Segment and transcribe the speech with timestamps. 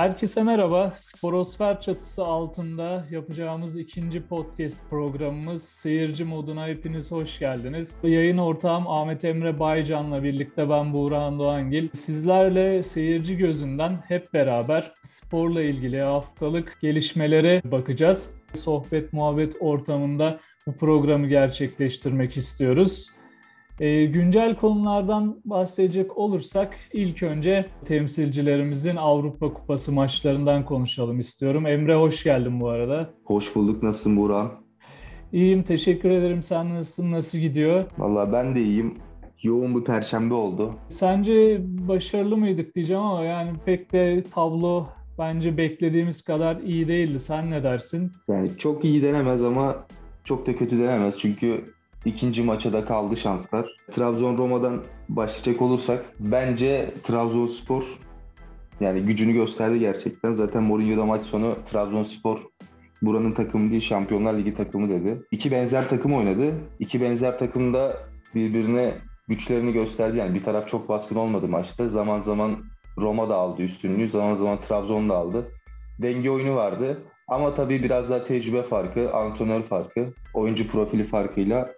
[0.00, 0.90] Herkese merhaba.
[0.94, 7.96] Sporosfer çatısı altında yapacağımız ikinci podcast programımız Seyirci Moduna hepiniz hoş geldiniz.
[8.02, 11.88] Yayın ortağım Ahmet Emre Baycan'la birlikte ben Buğrahan Doğangil.
[11.94, 18.34] Sizlerle seyirci gözünden hep beraber sporla ilgili haftalık gelişmelere bakacağız.
[18.54, 23.19] Sohbet muhabbet ortamında bu programı gerçekleştirmek istiyoruz.
[23.80, 31.66] E, güncel konulardan bahsedecek olursak ilk önce temsilcilerimizin Avrupa Kupası maçlarından konuşalım istiyorum.
[31.66, 33.10] Emre hoş geldin bu arada.
[33.24, 33.82] Hoş bulduk.
[33.82, 34.50] Nasılsın Buğra?
[35.32, 36.42] İyiyim, teşekkür ederim.
[36.42, 37.12] Sen nasılsın?
[37.12, 37.84] Nasıl gidiyor?
[37.98, 38.94] Valla ben de iyiyim.
[39.42, 40.74] Yoğun bir perşembe oldu.
[40.88, 44.86] Sence başarılı mıydık diyeceğim ama yani pek de tablo
[45.18, 47.18] bence beklediğimiz kadar iyi değildi.
[47.18, 48.12] Sen ne dersin?
[48.28, 49.76] Yani çok iyi denemez ama
[50.24, 51.14] çok da kötü denemez.
[51.18, 51.64] Çünkü
[52.04, 53.76] İkinci maça da kaldı şanslar.
[53.90, 57.98] Trabzon Roma'dan başlayacak olursak bence Trabzonspor
[58.80, 60.34] yani gücünü gösterdi gerçekten.
[60.34, 62.38] Zaten Mourinho da maç sonu Trabzonspor
[63.02, 65.22] buranın takımı değil Şampiyonlar Ligi takımı dedi.
[65.30, 66.54] İki benzer takım oynadı.
[66.78, 67.96] İki benzer takım da
[68.34, 68.94] birbirine
[69.28, 70.18] güçlerini gösterdi.
[70.18, 71.88] Yani bir taraf çok baskın olmadı maçta.
[71.88, 72.64] Zaman zaman
[73.00, 74.08] Roma da aldı üstünlüğü.
[74.08, 75.48] Zaman zaman Trabzon da aldı.
[76.02, 77.02] Denge oyunu vardı.
[77.28, 81.68] Ama tabii biraz daha tecrübe farkı, antrenör farkı, oyuncu profili farkıyla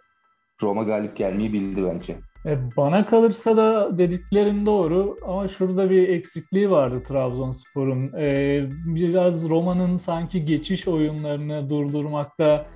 [0.63, 2.17] Roma galip gelmeyi bildi bence.
[2.47, 8.13] E, bana kalırsa da dediklerim doğru ama şurada bir eksikliği vardı Trabzonspor'un.
[8.19, 12.67] E, biraz Roma'nın sanki geçiş oyunlarını durdurmakta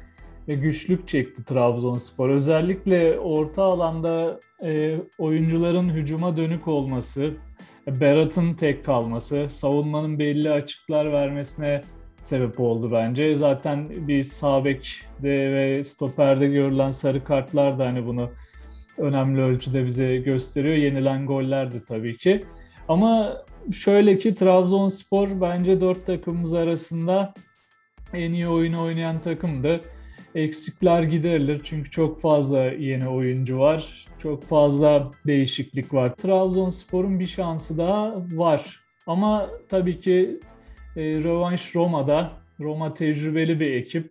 [0.46, 2.28] güçlük çekti Trabzonspor.
[2.28, 7.32] Özellikle orta alanda e, oyuncuların hücuma dönük olması,
[7.86, 11.80] Berat'ın tek kalması, savunmanın belli açıklar vermesine
[12.26, 13.36] sebep oldu bence.
[13.36, 18.30] Zaten bir sağ bekte ve stoperde görülen sarı kartlar da hani bunu
[18.98, 20.74] önemli ölçüde bize gösteriyor.
[20.74, 22.40] Yenilen goller de tabii ki.
[22.88, 23.36] Ama
[23.72, 27.34] şöyle ki Trabzonspor bence dört takımımız arasında
[28.12, 29.80] en iyi oyunu oynayan takımdı.
[30.34, 34.06] Eksikler giderilir çünkü çok fazla yeni oyuncu var.
[34.22, 36.14] Çok fazla değişiklik var.
[36.14, 38.80] Trabzonspor'un bir şansı daha var.
[39.06, 40.40] Ama tabii ki
[40.96, 42.32] e, rövanş Roma'da.
[42.60, 44.10] Roma tecrübeli bir ekip.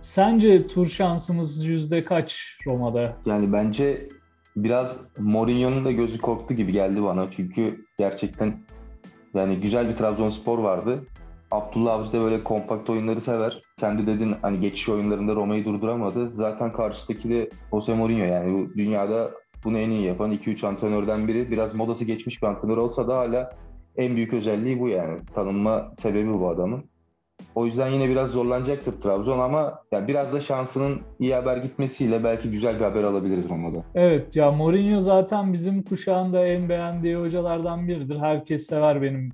[0.00, 3.16] Sence tur şansımız yüzde kaç Roma'da?
[3.26, 4.08] Yani bence
[4.56, 7.30] biraz Mourinho'nun da gözü korktu gibi geldi bana.
[7.30, 8.60] Çünkü gerçekten
[9.34, 11.04] yani güzel bir Trabzonspor vardı.
[11.50, 13.60] Abdullah Avcı da böyle kompakt oyunları sever.
[13.80, 16.30] Sen de dedin hani geçiş oyunlarında Roma'yı durduramadı.
[16.34, 19.30] Zaten karşıdaki de Jose Mourinho yani bu dünyada
[19.64, 21.50] bunu en iyi yapan 2-3 antrenörden biri.
[21.50, 23.56] Biraz modası geçmiş bir antrenör olsa da hala
[23.96, 25.18] en büyük özelliği bu yani.
[25.34, 26.84] Tanınma sebebi bu adamın.
[27.54, 32.50] O yüzden yine biraz zorlanacaktır Trabzon ama yani biraz da şansının iyi haber gitmesiyle belki
[32.50, 33.84] güzel bir haber alabiliriz Roma'da.
[33.94, 38.18] Evet ya Mourinho zaten bizim kuşağında en beğendiği hocalardan biridir.
[38.18, 39.32] Herkes sever benim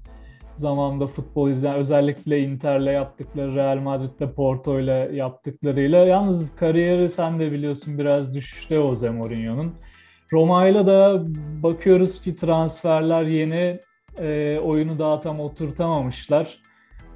[0.56, 6.06] zamanında futbol izleyen özellikle Inter'le yaptıkları, Real Madrid'le Porto'yla yaptıklarıyla.
[6.06, 9.74] Yalnız kariyeri sen de biliyorsun biraz düşüşte Jose Mourinho'nun.
[10.32, 11.24] Roma'yla da
[11.62, 13.78] bakıyoruz ki transferler yeni
[14.18, 16.58] e, oyunu daha tam oturtamamışlar.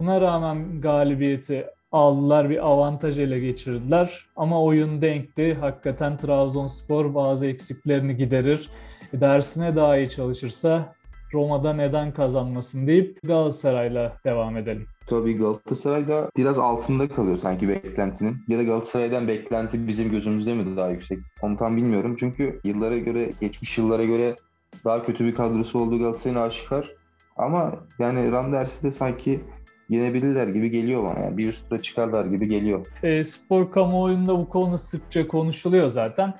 [0.00, 4.27] Buna rağmen galibiyeti aldılar, bir avantaj ele geçirdiler.
[4.37, 5.55] Ama oyun denkti.
[5.55, 8.69] Hakikaten Trabzonspor bazı eksiklerini giderir.
[9.12, 10.94] E, dersine daha iyi çalışırsa
[11.34, 14.87] Roma'da neden kazanmasın deyip Galatasaray'la devam edelim.
[15.06, 18.37] Tabii Galatasaray'da biraz altında kalıyor sanki beklentinin.
[18.49, 21.19] Ya da Galatasaray'dan beklenti bizim gözümüzde mi daha yüksek?
[21.43, 22.17] Onu tam bilmiyorum.
[22.21, 24.37] Çünkü yıllara göre, geçmiş yıllara göre
[24.84, 26.91] daha kötü bir kadrosu olduğu Galatasaray'ın aşikar.
[27.36, 29.41] Ama yani Randers'i de sanki
[29.88, 31.25] yenebilirler gibi geliyor bana.
[31.25, 32.86] Yani bir üst tura çıkarlar gibi geliyor.
[33.03, 36.34] E, spor kamuoyunda bu konu sıkça konuşuluyor zaten.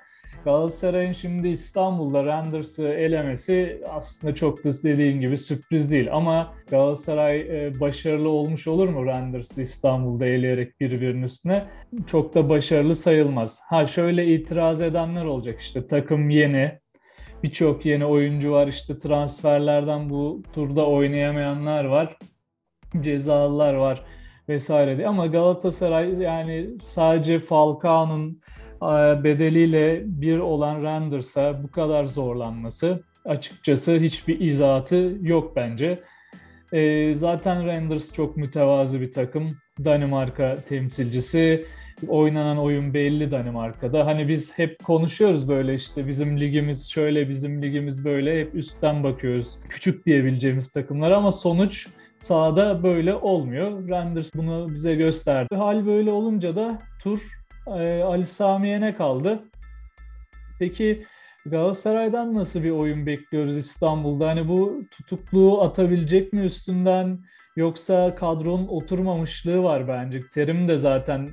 [0.45, 6.09] Galatasaray'ın şimdi İstanbul'da Randers'ı elemesi aslında çok da dediğin gibi sürpriz değil.
[6.13, 11.65] Ama Galatasaray e, başarılı olmuş olur mu Randers'ı İstanbul'da eleyerek birbirinin üstüne?
[12.07, 13.61] Çok da başarılı sayılmaz.
[13.69, 16.79] Ha şöyle itiraz edenler olacak işte takım yeni,
[17.43, 18.69] birçok yeni oyuncu var.
[18.69, 22.17] İşte transferlerden bu turda oynayamayanlar var.
[23.01, 24.03] Cezalılar var
[24.49, 25.09] vesaire diye.
[25.09, 28.41] Ama Galatasaray yani sadece Falcao'nun
[28.83, 35.99] e, bedeliyle bir olan Randers'a bu kadar zorlanması açıkçası hiçbir izahatı yok bence.
[36.73, 39.49] E, zaten Randers çok mütevazı bir takım.
[39.85, 41.65] Danimarka temsilcisi
[42.09, 44.07] oynanan oyun belli Danimarka'da.
[44.07, 48.41] Hani biz hep konuşuyoruz böyle işte bizim ligimiz şöyle, bizim ligimiz böyle.
[48.41, 49.59] Hep üstten bakıyoruz.
[49.69, 51.89] Küçük diyebileceğimiz takımlar ama sonuç
[52.19, 53.89] sahada böyle olmuyor.
[53.89, 55.55] Renders bunu bize gösterdi.
[55.55, 57.27] Hal böyle olunca da tur
[57.67, 59.43] e, Ali Samiye'ne kaldı.
[60.59, 61.05] Peki
[61.47, 64.29] Galatasaray'dan nasıl bir oyun bekliyoruz İstanbul'da?
[64.29, 67.19] Hani bu tutukluğu atabilecek mi üstünden?
[67.57, 70.21] yoksa kadronun oturmamışlığı var bence.
[70.35, 71.29] Terim de zaten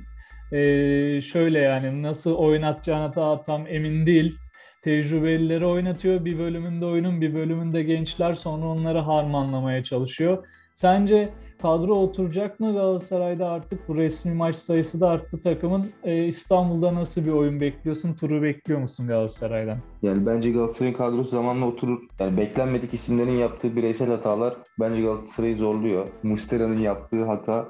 [0.52, 4.36] e, şöyle yani nasıl oynatacağına da tam emin değil.
[4.82, 10.44] Tecrübelileri oynatıyor bir bölümünde oyunun bir bölümünde gençler sonra onları harmanlamaya çalışıyor.
[10.74, 11.28] Sence
[11.62, 15.86] kadro oturacak mı Galatasaray'da artık bu resmi maç sayısı da arttı takımın.
[16.04, 18.14] Ee, İstanbul'da nasıl bir oyun bekliyorsun?
[18.14, 19.78] Turu bekliyor musun Galatasaray'dan?
[20.02, 21.98] Yani bence Galatasaray'ın kadrosu zamanla oturur.
[22.20, 26.08] Yani beklenmedik isimlerin yaptığı bireysel hatalar bence Galatasaray'ı zorluyor.
[26.22, 27.68] Mustera'nın yaptığı hata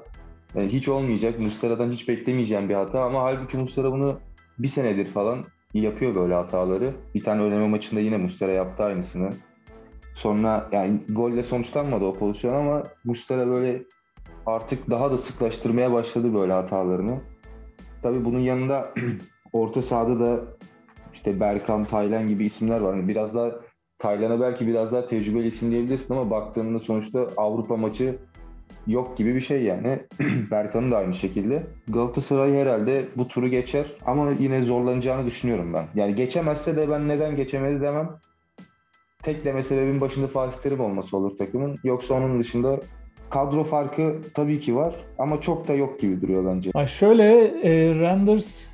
[0.55, 1.39] yani hiç olmayacak.
[1.39, 4.19] Mustera'dan hiç beklemeyeceğim bir hata ama halbuki Mustera bunu
[4.59, 5.43] bir senedir falan
[5.73, 6.93] yapıyor böyle hataları.
[7.15, 9.29] Bir tane önleme maçında yine Mustera yaptı aynısını.
[10.15, 13.83] Sonra yani golle sonuçlanmadı o pozisyon ama Mustara böyle
[14.45, 17.21] artık daha da sıklaştırmaya başladı böyle hatalarını.
[18.01, 18.93] Tabii bunun yanında
[19.53, 20.41] orta sahada da
[21.13, 22.93] işte Berkan, Taylan gibi isimler var.
[22.93, 23.51] Yani biraz daha
[23.99, 28.19] Taylan'a belki biraz daha tecrübeli isim diyebilirsin ama baktığında sonuçta Avrupa maçı
[28.87, 29.99] yok gibi bir şey yani.
[30.51, 31.63] Berkan'ın da aynı şekilde.
[31.87, 35.85] Galatasaray herhalde bu turu geçer ama yine zorlanacağını düşünüyorum ben.
[35.95, 38.09] Yani geçemezse de ben neden geçemedi demem
[39.23, 41.77] tekleme sebebin başında Fatih Terim olması olur takımın.
[41.83, 42.79] Yoksa onun dışında
[43.29, 46.71] kadro farkı tabii ki var ama çok da yok gibi duruyor bence.
[46.73, 48.68] Ha şöyle e, Renders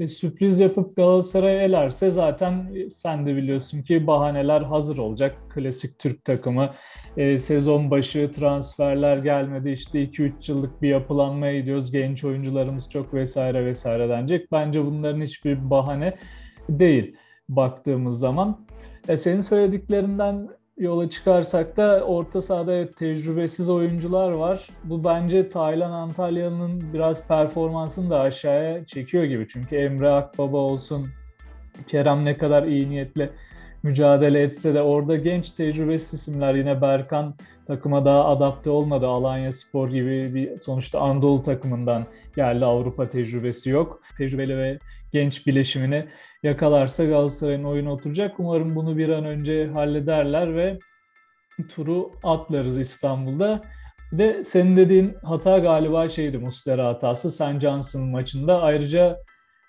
[0.00, 5.36] e, sürpriz yapıp Galatasaray elerse zaten e, sen de biliyorsun ki bahaneler hazır olacak.
[5.54, 6.70] Klasik Türk takımı
[7.16, 11.92] e, sezon başı transferler gelmedi işte 2-3 yıllık bir yapılanmaya gidiyoruz.
[11.92, 14.52] Genç oyuncularımız çok vesaire vesaire denecek.
[14.52, 16.16] Bence bunların hiçbir bahane
[16.68, 17.16] değil
[17.48, 18.66] baktığımız zaman.
[19.08, 20.48] E senin söylediklerinden
[20.80, 24.68] yola çıkarsak da orta sahada tecrübesiz oyuncular var.
[24.84, 29.48] Bu bence Taylan Antalya'nın biraz performansını da aşağıya çekiyor gibi.
[29.48, 31.06] Çünkü Emre Akbaba olsun,
[31.88, 33.30] Kerem ne kadar iyi niyetle
[33.82, 37.34] mücadele etse de orada genç tecrübesiz isimler yine Berkan
[37.66, 39.06] takıma daha adapte olmadı.
[39.06, 42.06] Alanya Spor gibi bir sonuçta Anadolu takımından
[42.36, 44.00] geldi Avrupa tecrübesi yok.
[44.18, 44.78] Tecrübeli ve
[45.12, 46.06] genç bileşimini
[46.42, 48.40] yakalarsa Galatasaray'ın oyunu oturacak.
[48.40, 50.78] Umarım bunu bir an önce hallederler ve
[51.68, 53.62] turu atlarız İstanbul'da.
[54.12, 57.30] Bir de senin dediğin hata galiba şeydi Muslera hatası.
[57.30, 57.60] St.
[57.60, 58.62] Johnson maçında.
[58.62, 59.18] Ayrıca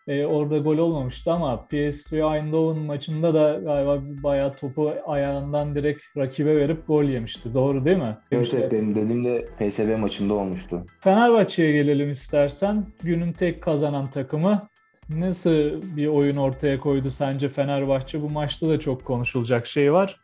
[0.07, 6.55] e, orada gol olmamıştı ama PSV Eindhoven maçında da galiba bayağı topu ayağından direkt rakibe
[6.55, 7.53] verip gol yemişti.
[7.53, 8.17] Doğru değil mi?
[8.31, 10.85] Evet evet benim dediğim de PSV maçında olmuştu.
[10.99, 12.85] Fenerbahçe'ye gelelim istersen.
[13.03, 14.67] Günün tek kazanan takımı
[15.15, 18.21] Nasıl bir oyun ortaya koydu sence Fenerbahçe?
[18.21, 20.19] Bu maçta da çok konuşulacak şey var.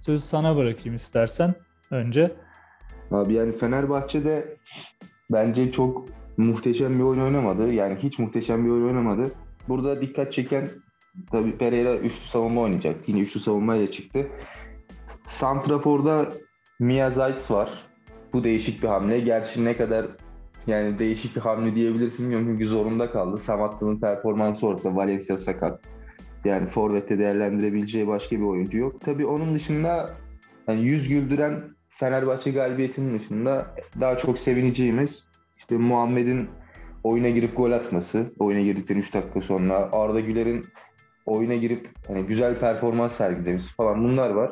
[0.00, 1.54] Sözü sana bırakayım istersen
[1.90, 2.32] önce.
[3.10, 4.56] Abi yani Fenerbahçe'de
[5.32, 6.04] bence çok
[6.36, 7.72] muhteşem bir oyun oynamadı.
[7.72, 9.30] Yani hiç muhteşem bir oyun oynamadı.
[9.68, 10.68] Burada dikkat çeken
[11.30, 13.08] tabii Pereira üçlü savunma oynayacak.
[13.08, 14.26] Yine üçlü savunmayla çıktı.
[15.24, 16.26] Santrafor'da
[16.80, 17.70] Mia Zayt var.
[18.32, 19.20] Bu değişik bir hamle.
[19.20, 20.06] Gerçi ne kadar
[20.66, 23.36] yani değişik bir hamle diyebilirsin bilmiyorum çünkü zorunda kaldı.
[23.36, 24.96] Samatta'nın performansı ortada.
[24.96, 25.80] Valencia sakat.
[26.44, 29.00] Yani Forvet'te değerlendirebileceği başka bir oyuncu yok.
[29.00, 30.10] Tabii onun dışında
[30.68, 35.28] yani yüz güldüren Fenerbahçe galibiyetinin dışında daha çok sevineceğimiz
[35.58, 36.48] işte Muhammed'in
[37.04, 38.32] oyuna girip gol atması.
[38.38, 40.64] Oyuna girdikten 3 dakika sonra Arda Güler'in
[41.26, 44.50] oyuna girip hani güzel performans sergilemesi falan bunlar var.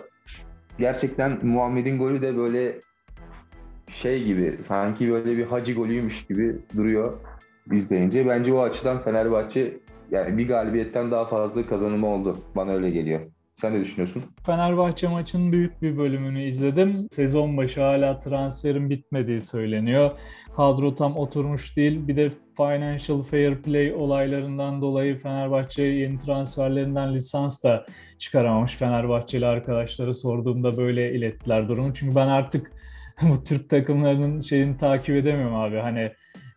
[0.78, 2.80] Gerçekten Muhammed'in golü de böyle
[3.90, 7.12] şey gibi sanki böyle bir hacı golüymüş gibi duruyor
[7.72, 8.28] izleyince.
[8.28, 9.76] Bence o açıdan Fenerbahçe
[10.10, 12.36] yani bir galibiyetten daha fazla kazanımı oldu.
[12.56, 13.20] Bana öyle geliyor.
[13.56, 14.22] Sen ne düşünüyorsun?
[14.46, 17.06] Fenerbahçe maçının büyük bir bölümünü izledim.
[17.10, 20.10] Sezon başı hala transferin bitmediği söyleniyor.
[20.56, 22.08] Kadro tam oturmuş değil.
[22.08, 27.86] Bir de financial fair play olaylarından dolayı Fenerbahçe yeni transferlerinden lisans da
[28.18, 28.76] çıkaramamış.
[28.76, 31.94] Fenerbahçeli arkadaşlara sorduğumda böyle ilettiler durumu.
[31.94, 32.72] Çünkü ben artık
[33.30, 35.76] bu Türk takımlarının şeyini takip edemiyorum abi.
[35.76, 36.12] Hani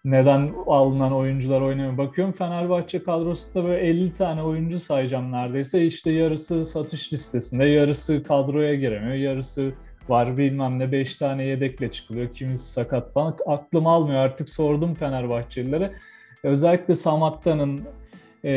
[0.05, 1.97] neden alınan oyuncular oynamıyor.
[1.97, 5.85] Bakıyorum Fenerbahçe kadrosunda böyle 50 tane oyuncu sayacağım neredeyse.
[5.85, 9.73] İşte yarısı satış listesinde, yarısı kadroya giremiyor, yarısı
[10.09, 12.33] var bilmem ne 5 tane yedekle çıkılıyor.
[12.33, 13.37] Kimisi sakat falan.
[13.47, 15.91] Aklım almıyor artık sordum Fenerbahçelilere.
[16.43, 17.81] Özellikle Samatta'nın
[18.45, 18.53] e,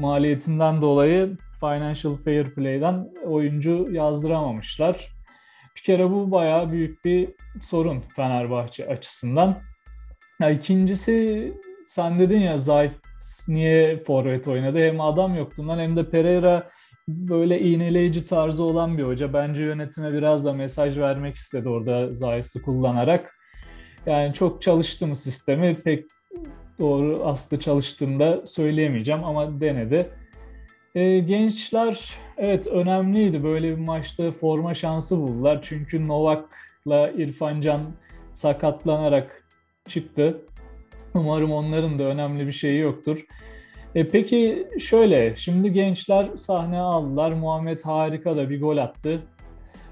[0.00, 5.11] maliyetinden dolayı Financial Fair Play'den oyuncu yazdıramamışlar.
[5.76, 7.28] Bir kere bu bayağı büyük bir
[7.62, 9.62] sorun Fenerbahçe açısından.
[10.40, 11.52] Ya ikincisi
[11.86, 12.92] sen dedin ya Zayt
[13.48, 14.78] niye forvet oynadı?
[14.78, 16.70] Hem adam yoktuğundan hem de Pereira
[17.08, 19.32] böyle iğneleyici tarzı olan bir hoca.
[19.32, 23.34] Bence yönetime biraz da mesaj vermek istedi orada Zayt'sı kullanarak.
[24.06, 26.04] Yani çok çalıştı mı sistemi pek
[26.78, 30.06] doğru aslında çalıştığında söyleyemeyeceğim ama denedi.
[30.94, 33.44] E, gençler evet önemliydi.
[33.44, 35.58] Böyle bir maçta forma şansı buldular.
[35.62, 37.80] Çünkü Novak'la İrfan Can
[38.32, 39.44] sakatlanarak
[39.88, 40.42] çıktı.
[41.14, 43.24] Umarım onların da önemli bir şeyi yoktur.
[43.94, 47.32] E peki şöyle, şimdi gençler sahne aldılar.
[47.32, 49.22] Muhammed harika da bir gol attı.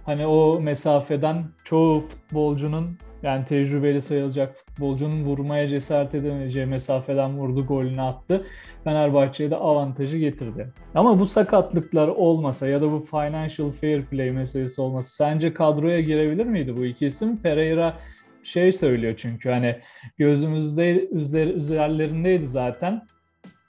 [0.06, 8.02] Hani o mesafeden çoğu futbolcunun yani tecrübeli sayılacak futbolcunun vurmaya cesaret edemeyeceği mesafeden vurdu, golünü
[8.02, 8.46] attı.
[8.84, 10.72] Fenerbahçe'ye de avantajı getirdi.
[10.94, 16.46] Ama bu sakatlıklar olmasa ya da bu financial fair play meselesi olmasa sence kadroya girebilir
[16.46, 17.36] miydi bu iki isim?
[17.36, 17.94] Pereira
[18.42, 19.76] şey söylüyor çünkü hani
[20.18, 21.08] gözümüzde
[21.54, 23.06] üzerlerindeydi zaten.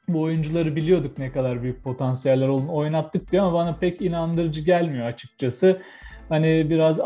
[0.07, 5.05] Bu oyuncuları biliyorduk ne kadar büyük potansiyeller olduğunu oynattık diyor ama bana pek inandırıcı gelmiyor
[5.05, 5.81] açıkçası.
[6.29, 6.99] Hani biraz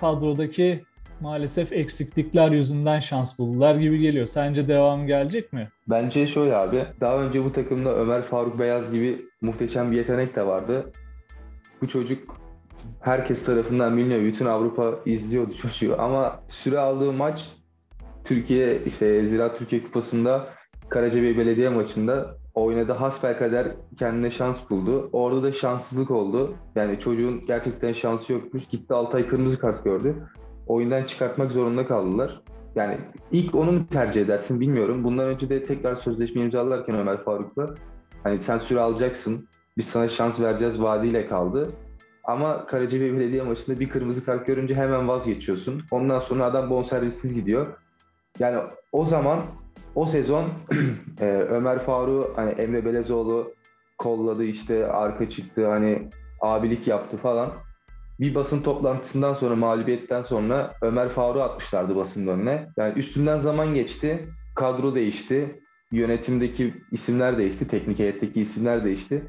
[0.00, 0.82] kadrodaki
[1.24, 4.26] maalesef eksiklikler yüzünden şans buldular gibi geliyor.
[4.26, 5.68] Sence devam gelecek mi?
[5.88, 6.84] Bence şöyle abi.
[7.00, 10.92] Daha önce bu takımda Ömer Faruk Beyaz gibi muhteşem bir yetenek de vardı.
[11.82, 12.36] Bu çocuk
[13.00, 14.22] herkes tarafından biliniyor.
[14.22, 17.48] Bütün Avrupa izliyordu çocuğu ama süre aldığı maç
[18.24, 20.48] Türkiye işte Ziraat Türkiye Kupası'nda
[20.88, 22.92] Karacabey Belediye maçında oynadı.
[22.92, 23.66] Hasbelkader
[23.98, 25.08] kendine şans buldu.
[25.12, 26.54] Orada da şanssızlık oldu.
[26.74, 28.66] Yani çocuğun gerçekten şansı yokmuş.
[28.66, 30.14] Gitti Altay kırmızı kart gördü
[30.66, 32.40] oyundan çıkartmak zorunda kaldılar.
[32.74, 32.98] Yani
[33.32, 35.04] ilk onu mu tercih edersin bilmiyorum.
[35.04, 37.74] Bundan önce de tekrar sözleşme imzalarken Ömer Faruk'la
[38.22, 41.70] hani sen süre alacaksın, biz sana şans vereceğiz vaadiyle kaldı.
[42.24, 45.82] Ama Karacabey Belediye maçında bir kırmızı kart görünce hemen vazgeçiyorsun.
[45.90, 47.66] Ondan sonra adam bonservissiz gidiyor.
[48.38, 48.58] Yani
[48.92, 49.40] o zaman
[49.94, 50.44] o sezon
[51.20, 53.52] e, Ömer Faruk hani Emre Belezoğlu
[53.98, 56.08] kolladı işte arka çıktı hani
[56.40, 57.52] abilik yaptı falan
[58.20, 62.68] bir basın toplantısından sonra mağlubiyetten sonra Ömer Faruk'u atmışlardı basının önüne.
[62.76, 64.28] Yani üstünden zaman geçti.
[64.54, 65.60] Kadro değişti.
[65.92, 67.68] Yönetimdeki isimler değişti.
[67.68, 69.22] Teknik heyetteki isimler değişti.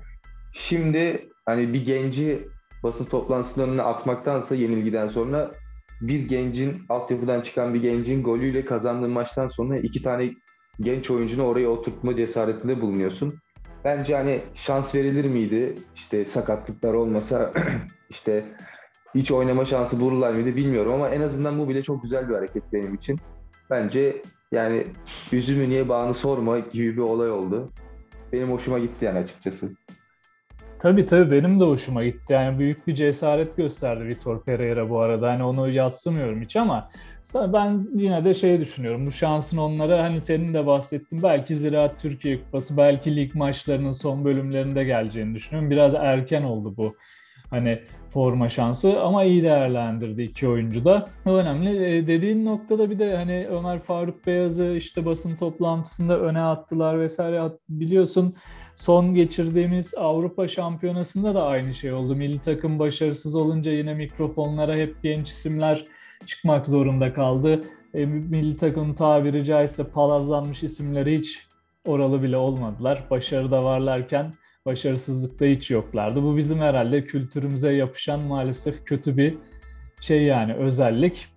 [0.53, 2.47] Şimdi hani bir genci
[2.83, 5.51] basın toplantısının önüne atmaktansa yenilgiden sonra
[6.01, 10.33] bir gencin altyapıdan çıkan bir gencin golüyle kazandığı maçtan sonra iki tane
[10.81, 13.33] genç oyuncunu oraya oturtma cesaretinde bulunuyorsun.
[13.83, 15.75] Bence hani şans verilir miydi?
[15.95, 17.53] İşte sakatlıklar olmasa
[18.09, 18.45] işte
[19.15, 22.63] hiç oynama şansı bulurlar mıydı bilmiyorum ama en azından bu bile çok güzel bir hareket
[22.73, 23.19] benim için.
[23.69, 24.87] Bence yani
[25.31, 27.71] üzümü niye bağını sorma gibi bir olay oldu.
[28.33, 29.69] Benim hoşuma gitti yani açıkçası.
[30.79, 32.33] Tabii tabii benim de hoşuma gitti.
[32.33, 35.31] Yani büyük bir cesaret gösterdi Vitor Pereira bu arada.
[35.31, 36.89] Hani onu yatsımıyorum hiç ama
[37.33, 39.07] ben yine de şey düşünüyorum.
[39.07, 44.25] Bu şansın onlara hani senin de bahsettin belki Ziraat Türkiye Kupası, belki lig maçlarının son
[44.25, 45.71] bölümlerinde geleceğini düşünüyorum.
[45.71, 46.95] Biraz erken oldu bu.
[47.49, 47.81] Hani
[48.15, 51.03] forma şansı ama iyi değerlendirdi iki oyuncu da.
[51.25, 51.97] Önemli.
[51.97, 57.41] E, dediğin noktada bir de hani Ömer Faruk Beyaz'ı işte basın toplantısında öne attılar vesaire.
[57.69, 58.35] Biliyorsun
[58.75, 62.15] son geçirdiğimiz Avrupa Şampiyonası'nda da aynı şey oldu.
[62.15, 65.85] Milli takım başarısız olunca yine mikrofonlara hep genç isimler
[66.25, 67.59] çıkmak zorunda kaldı.
[67.93, 71.47] E, milli takım tabiri caizse palazlanmış isimleri hiç
[71.87, 73.03] oralı bile olmadılar.
[73.09, 74.31] Başarıda varlarken
[74.65, 76.23] başarısızlıkta hiç yoklardı.
[76.23, 79.33] Bu bizim herhalde kültürümüze yapışan maalesef kötü bir
[80.01, 81.27] şey yani özellik.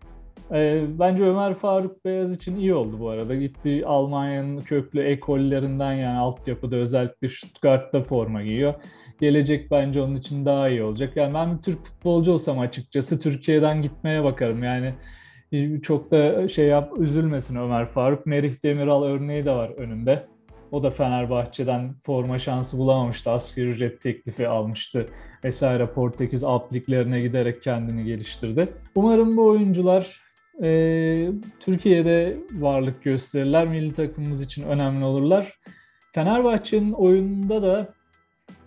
[0.52, 3.34] E, bence Ömer Faruk Beyaz için iyi oldu bu arada.
[3.34, 8.74] Gitti Almanya'nın köklü ekollerinden yani altyapıda özellikle Stuttgart'ta forma giyiyor.
[9.20, 11.16] Gelecek bence onun için daha iyi olacak.
[11.16, 14.62] Yani ben bir Türk futbolcu olsam açıkçası Türkiye'den gitmeye bakarım.
[14.62, 14.94] Yani
[15.82, 18.26] çok da şey yap üzülmesin Ömer Faruk.
[18.26, 20.22] Merih Demiral örneği de var önünde.
[20.72, 23.30] O da Fenerbahçe'den forma şansı bulamamıştı.
[23.30, 25.06] Asgari ücret teklifi almıştı
[25.44, 25.86] vesaire.
[25.86, 28.68] Portekiz alt liglerine giderek kendini geliştirdi.
[28.94, 30.20] Umarım bu oyuncular
[30.62, 30.68] e,
[31.60, 33.66] Türkiye'de varlık gösterirler.
[33.66, 35.58] Milli takımımız için önemli olurlar.
[36.12, 37.94] Fenerbahçe'nin oyununda da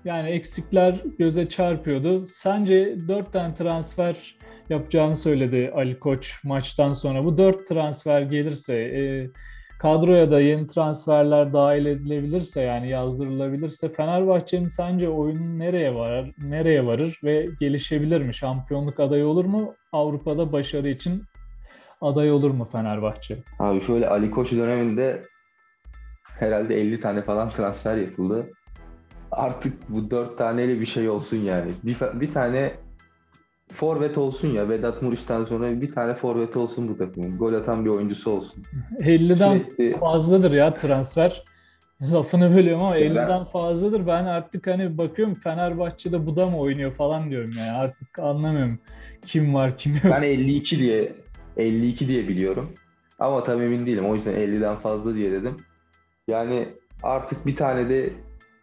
[0.05, 2.27] yani eksikler göze çarpıyordu.
[2.27, 4.35] Sence 4 tane transfer
[4.69, 7.25] yapacağını söyledi Ali Koç maçtan sonra.
[7.25, 9.29] Bu 4 transfer gelirse e,
[9.81, 17.19] kadroya da yeni transferler dahil edilebilirse yani yazdırılabilirse Fenerbahçe'nin sence oyunu nereye varır, nereye varır
[17.23, 18.33] ve gelişebilir mi?
[18.33, 19.73] Şampiyonluk adayı olur mu?
[19.91, 21.23] Avrupa'da başarı için
[22.01, 23.37] aday olur mu Fenerbahçe?
[23.59, 25.23] Abi şöyle Ali Koç döneminde
[26.39, 28.49] herhalde 50 tane falan transfer yapıldı.
[29.31, 31.71] Artık bu 4 taneyle bir şey olsun yani.
[31.83, 32.71] Bir, bir tane
[33.73, 34.69] forvet olsun ya.
[34.69, 37.37] Vedat Muriç'ten sonra bir tane forvet olsun bu takımın.
[37.37, 38.63] Gol atan bir oyuncusu olsun.
[38.99, 39.97] 50'den Sürekli...
[39.99, 41.43] fazladır ya transfer.
[42.01, 43.45] Lafını bölüyorum ama 50'den ben...
[43.45, 44.07] fazladır.
[44.07, 47.71] Ben artık hani bakıyorum Fenerbahçe'de bu da mı oynuyor falan diyorum yani.
[47.71, 48.79] Artık anlamıyorum
[49.25, 50.03] kim var kim yok.
[50.03, 51.15] Ben 52 diye
[51.57, 52.73] 52 diye biliyorum.
[53.19, 54.05] Ama tam emin değilim.
[54.05, 55.55] O yüzden 50'den fazla diye dedim.
[56.27, 56.65] Yani
[57.03, 58.09] artık bir tane de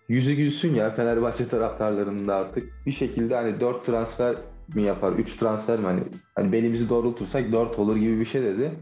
[0.08, 2.86] yüzü gülsün ya Fenerbahçe taraftarlarının da artık.
[2.86, 4.36] Bir şekilde hani 4 transfer
[4.75, 5.12] mi yapar?
[5.12, 5.84] 3 transfer mi?
[5.84, 6.00] Hani,
[6.34, 8.72] hani belimizi doğrultursak 4 olur gibi bir şey dedi.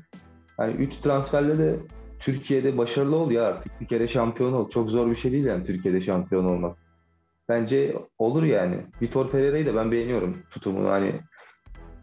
[0.56, 1.76] Hani 3 transferle de
[2.18, 3.80] Türkiye'de başarılı ol ya artık.
[3.80, 4.68] Bir kere şampiyon ol.
[4.68, 6.76] Çok zor bir şey değil yani Türkiye'de şampiyon olmak.
[7.48, 8.76] Bence olur yani.
[9.02, 10.90] Vitor Pereira'yı da ben beğeniyorum tutumunu.
[10.90, 11.12] Hani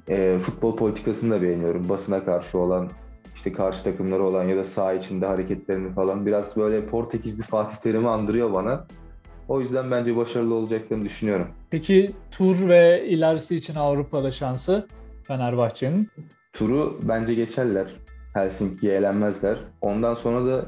[0.10, 1.90] e, futbol politikasını da beğeniyorum.
[1.90, 2.90] Basına karşı olan,
[3.36, 8.10] işte karşı takımları olan ya da saha içinde hareketlerini falan biraz böyle Portekizli Fatih Terim'i
[8.10, 8.88] andırıyor bana.
[9.48, 11.48] O yüzden bence başarılı olacaklarını düşünüyorum.
[11.72, 14.88] Peki tur ve ilerisi için Avrupa'da şansı
[15.24, 16.10] Fenerbahçe'nin?
[16.54, 17.88] Turu bence geçerler.
[18.34, 19.58] Helsinki'ye elenmezler.
[19.82, 20.66] Ondan sonra da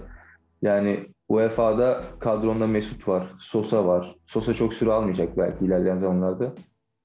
[0.62, 0.98] yani
[1.30, 4.16] UEFA'da kadronda Mesut var, Sosa var.
[4.26, 6.54] Sosa çok süre almayacak belki ilerleyen zamanlarda.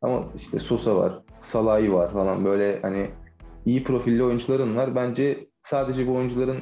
[0.02, 3.10] Ama işte Sosa var, Salahi var falan böyle hani
[3.66, 4.94] iyi profilli oyuncuların var.
[4.94, 6.58] Bence sadece bu oyuncuların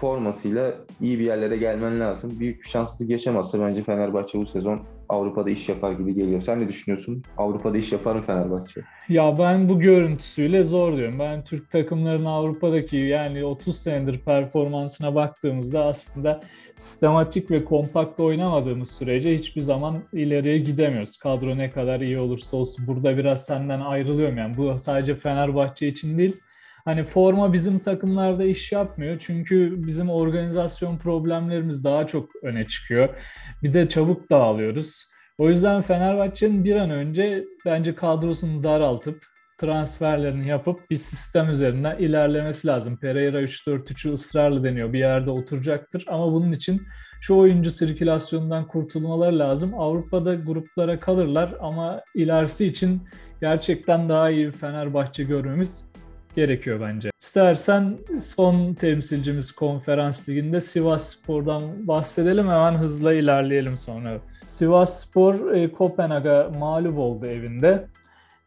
[0.00, 2.30] formasıyla iyi bir yerlere gelmen lazım.
[2.40, 6.42] Büyük bir şanssızlık yaşamazsa bence Fenerbahçe bu sezon Avrupa'da iş yapar gibi geliyor.
[6.42, 7.22] Sen ne düşünüyorsun?
[7.36, 8.80] Avrupa'da iş yapar mı Fenerbahçe?
[9.08, 11.18] Ya ben bu görüntüsüyle zor diyorum.
[11.18, 16.40] Ben Türk takımlarının Avrupa'daki yani 30 senedir performansına baktığımızda aslında
[16.76, 21.16] sistematik ve kompakt oynamadığımız sürece hiçbir zaman ileriye gidemiyoruz.
[21.16, 24.56] Kadro ne kadar iyi olursa olsun burada biraz senden ayrılıyorum yani.
[24.56, 26.36] Bu sadece Fenerbahçe için değil
[26.84, 29.16] Hani forma bizim takımlarda iş yapmıyor.
[29.20, 33.08] Çünkü bizim organizasyon problemlerimiz daha çok öne çıkıyor.
[33.62, 35.10] Bir de çabuk dağılıyoruz.
[35.38, 39.22] O yüzden Fenerbahçe'nin bir an önce bence kadrosunu daraltıp
[39.58, 42.96] transferlerini yapıp bir sistem üzerinden ilerlemesi lazım.
[42.96, 44.92] Pereira 3-4-3'ü ısrarla deniyor.
[44.92, 46.82] Bir yerde oturacaktır ama bunun için
[47.20, 49.74] şu oyuncu sirkülasyonundan kurtulmaları lazım.
[49.78, 53.02] Avrupa'da gruplara kalırlar ama ilerisi için
[53.40, 55.89] gerçekten daha iyi bir Fenerbahçe görmemiz
[56.34, 57.10] gerekiyor bence.
[57.20, 64.18] İstersen son temsilcimiz konferans liginde Sivas Spor'dan bahsedelim hemen hızla ilerleyelim sonra.
[64.44, 67.86] Sivas Spor e, Kopenhag'a mağlup oldu evinde.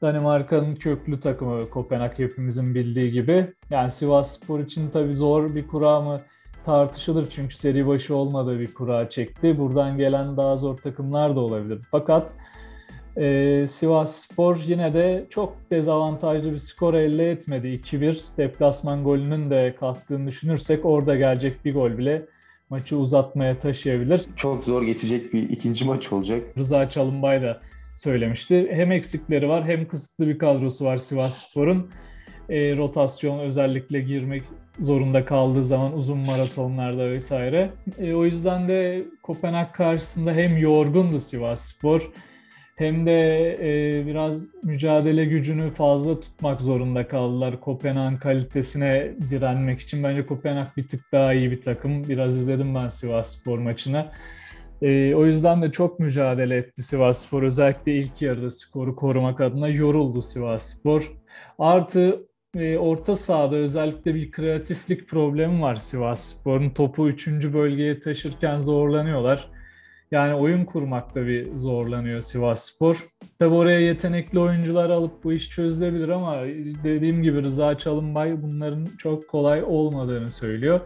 [0.01, 3.53] Danimarka'nın köklü takımı Kopenhag hepimizin bildiği gibi.
[3.69, 6.17] Yani Sivas Spor için tabii zor bir kura mı
[6.65, 9.57] tartışılır çünkü seri başı olmadığı bir kura çekti.
[9.57, 11.79] Buradan gelen daha zor takımlar da olabilir.
[11.91, 12.35] Fakat
[13.17, 17.67] ee, Sivas Spor yine de çok dezavantajlı bir skor elde etmedi.
[17.67, 22.25] 2-1 deplasman golünün de kattığını düşünürsek orada gelecek bir gol bile
[22.69, 24.21] maçı uzatmaya taşıyabilir.
[24.35, 26.43] Çok zor geçecek bir ikinci maç olacak.
[26.57, 27.61] Rıza Çalınbay da
[27.95, 28.67] söylemişti.
[28.71, 31.89] Hem eksikleri var hem kısıtlı bir kadrosu var Sivas Spor'un.
[32.49, 34.43] E, rotasyon özellikle girmek
[34.79, 37.69] zorunda kaldığı zaman uzun maratonlarda vesaire.
[37.97, 42.11] E, o yüzden de Kopenhag karşısında hem yorgundu Sivas Spor
[42.83, 50.03] hem de e, biraz mücadele gücünü fazla tutmak zorunda kaldılar Kopenhag kalitesine direnmek için.
[50.03, 52.03] Bence Kopenhag bir tık daha iyi bir takım.
[52.03, 54.11] Biraz izledim ben Sivas Spor maçını.
[54.81, 57.43] E, o yüzden de çok mücadele etti Sivas Spor.
[57.43, 61.11] Özellikle ilk yarıda skoru korumak adına yoruldu Sivas Spor.
[61.59, 66.69] Artı e, orta sahada özellikle bir kreatiflik problemi var Sivas Spor'un.
[66.69, 67.27] Topu 3.
[67.27, 69.49] bölgeye taşırken zorlanıyorlar.
[70.13, 73.05] Yani oyun kurmakta bir zorlanıyor Sivas Spor.
[73.39, 76.37] Tabi oraya yetenekli oyuncular alıp bu iş çözülebilir ama
[76.83, 80.81] dediğim gibi Rıza Çalınbay bunların çok kolay olmadığını söylüyor.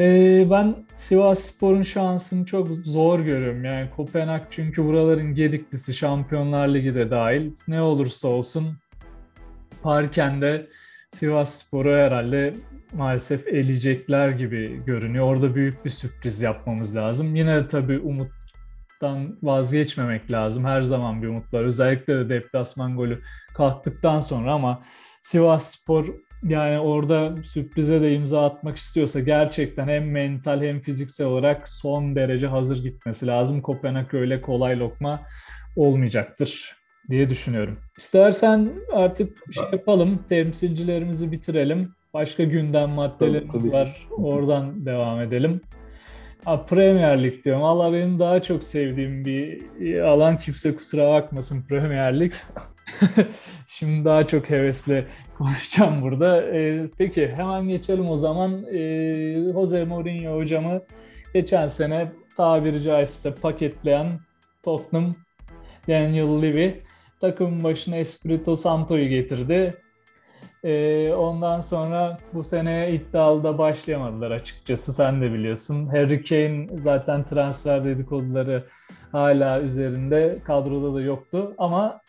[0.00, 3.64] Ee, ben Sivas Spor'un şansını çok zor görüyorum.
[3.64, 7.54] Yani Kopenhag çünkü buraların gediklisi Şampiyonlar Ligi de dahil.
[7.68, 8.66] Ne olursa olsun
[9.82, 10.66] Parken'de
[11.08, 12.52] Sivas Spor'u herhalde
[12.92, 15.24] maalesef eleyecekler gibi görünüyor.
[15.24, 17.36] Orada büyük bir sürpriz yapmamız lazım.
[17.36, 20.64] Yine tabii umuttan vazgeçmemek lazım.
[20.64, 21.64] Her zaman bir umut var.
[21.64, 23.22] Özellikle de deplasman golü
[23.54, 24.82] kalktıktan sonra ama
[25.22, 26.06] Sivas Spor
[26.42, 32.46] yani orada sürprize de imza atmak istiyorsa gerçekten hem mental hem fiziksel olarak son derece
[32.46, 33.62] hazır gitmesi lazım.
[33.62, 35.20] Kopenhag öyle kolay lokma
[35.76, 36.77] olmayacaktır
[37.10, 37.78] diye düşünüyorum.
[37.98, 41.94] İstersen artık şey yapalım, temsilcilerimizi bitirelim.
[42.14, 43.72] Başka gündem maddelerimiz tabii, tabii.
[43.72, 44.06] var.
[44.10, 45.60] Oradan devam edelim.
[46.44, 47.62] Ha, Premier Lig diyorum.
[47.62, 49.62] Valla benim daha çok sevdiğim bir
[49.98, 52.32] alan kimse kusura bakmasın Premier Lig.
[53.68, 55.06] Şimdi daha çok hevesle
[55.38, 56.42] konuşacağım burada.
[56.42, 58.64] Ee, peki hemen geçelim o zaman.
[58.72, 60.80] Ee, Jose Mourinho hocamı
[61.34, 64.08] geçen sene tabiri caizse paketleyen
[64.62, 65.14] Tottenham
[65.88, 66.74] Daniel Levy
[67.20, 69.74] takımın başına Espirito Santo'yu getirdi.
[70.64, 75.86] E, ondan sonra bu sene iddialı da başlayamadılar açıkçası sen de biliyorsun.
[75.86, 78.64] Harry Kane zaten transfer dedikoduları
[79.12, 82.00] hala üzerinde kadroda da yoktu ama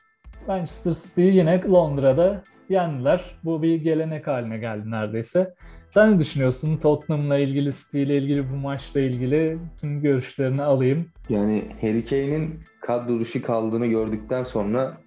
[0.47, 3.21] Manchester City'yi yine Londra'da yendiler.
[3.43, 5.53] Bu bir gelenek haline geldi neredeyse.
[5.89, 11.05] Sen ne düşünüyorsun Tottenham'la ilgili, City ile ilgili bu maçla ilgili tüm görüşlerini alayım.
[11.29, 14.97] Yani Harry Kane'in kadro dışı kaldığını gördükten sonra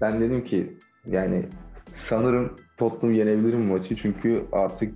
[0.00, 0.76] Ben dedim ki
[1.06, 1.42] yani
[1.92, 4.94] sanırım Tottenham yenebilirim maçı çünkü artık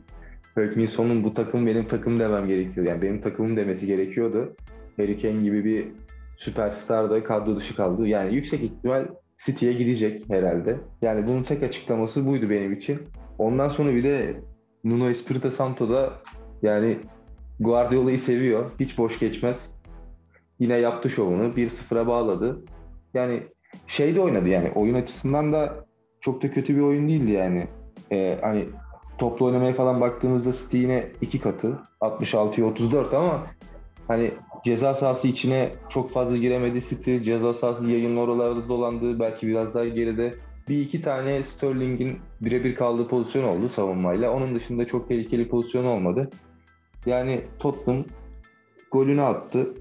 [0.55, 2.87] Hökminson'un bu takım benim takım demem gerekiyor.
[2.87, 4.57] Yani benim takımım demesi gerekiyordu.
[4.97, 5.89] Harry Kane gibi bir
[6.37, 8.07] süperstar da kadro dışı kaldı.
[8.07, 9.07] Yani yüksek ihtimal
[9.47, 10.77] City'ye gidecek herhalde.
[11.03, 13.03] Yani bunun tek açıklaması buydu benim için.
[13.39, 14.35] Ondan sonra bir de
[14.85, 16.13] Nuno Espirito Santo da
[16.63, 16.99] yani
[17.61, 18.71] Guardiola'yı seviyor.
[18.81, 19.75] Hiç boş geçmez.
[20.59, 21.43] Yine yaptı şovunu.
[21.43, 22.65] 1-0'a bağladı.
[23.15, 23.41] Yani
[23.87, 25.85] şey de oynadı yani oyun açısından da
[26.21, 27.67] çok da kötü bir oyun değildi yani.
[28.13, 28.65] Ee, hani
[29.19, 33.47] toplu oynamaya falan baktığımızda City yine iki katı 66'ya 34 ama
[34.09, 34.31] hani
[34.65, 37.19] ceza sahası içine çok fazla giremedi City.
[37.19, 39.21] Ceza sahası yayın oralarda dolandı.
[39.21, 40.35] Belki biraz daha geride.
[40.69, 44.33] Bir iki tane Sterling'in birebir kaldığı pozisyon oldu savunmayla.
[44.33, 46.31] Onun dışında çok tehlikeli pozisyon olmadı.
[47.07, 48.05] Yani Tottenham
[48.91, 49.75] golünü attı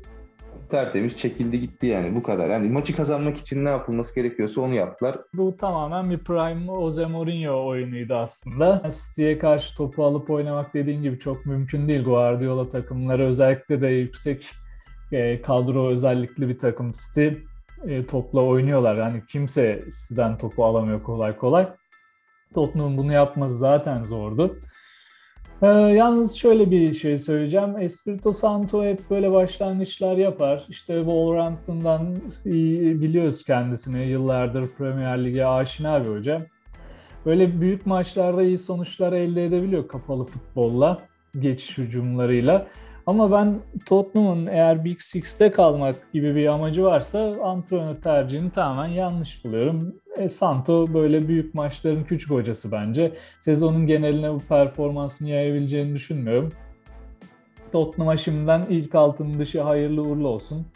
[0.70, 2.50] tertemiz çekildi gitti yani bu kadar.
[2.50, 5.18] Yani maçı kazanmak için ne yapılması gerekiyorsa onu yaptılar.
[5.34, 8.82] Bu tamamen bir prime Jose Mourinho oyunuydu aslında.
[8.90, 12.04] City'ye karşı topu alıp oynamak dediğin gibi çok mümkün değil.
[12.04, 14.50] Guardiola takımları özellikle de yüksek
[15.12, 17.28] e, kadro özellikli bir takım City
[17.88, 18.96] e, topla oynuyorlar.
[18.96, 21.68] Yani kimse City'den topu alamıyor kolay kolay.
[22.54, 24.60] Tottenham'ın bunu yapması zaten zordu.
[25.62, 27.78] Ee, yalnız şöyle bir şey söyleyeceğim.
[27.80, 30.66] Espirito Santo hep böyle başlangıçlar yapar.
[30.70, 32.16] İşte Wolverhampton'dan
[32.46, 34.08] biliyoruz kendisini.
[34.08, 36.38] Yıllardır Premier Lig'e aşina bir hoca.
[37.26, 40.98] Böyle büyük maçlarda iyi sonuçlar elde edebiliyor kapalı futbolla,
[41.40, 42.68] geçiş hücumlarıyla.
[43.10, 49.46] Ama ben Tottenham'ın eğer Big Six'te kalmak gibi bir amacı varsa antrenör tercihini tamamen yanlış
[49.46, 49.96] buluyorum.
[50.18, 53.12] E, Santo böyle büyük maçların küçük hocası bence.
[53.40, 56.50] Sezonun geneline bu performansını yayabileceğini düşünmüyorum.
[57.72, 60.68] Tottenham'a şimdiden ilk altın dışı hayırlı uğurlu olsun.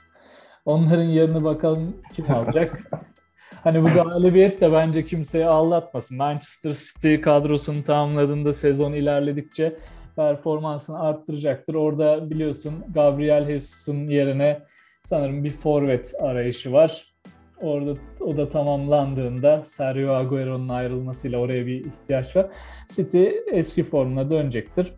[0.65, 2.79] Onların yerini bakalım kim alacak.
[3.63, 6.17] hani bu galibiyet de bence kimseyi ağlatmasın.
[6.17, 9.77] Manchester City kadrosunu tamamladığında sezon ilerledikçe
[10.15, 11.73] performansını arttıracaktır.
[11.73, 14.59] Orada biliyorsun Gabriel Jesus'un yerine
[15.03, 17.13] sanırım bir forvet arayışı var.
[17.61, 22.47] Orada o da tamamlandığında Sergio Agüero'nun ayrılmasıyla oraya bir ihtiyaç var.
[22.87, 24.93] City eski formuna dönecektir.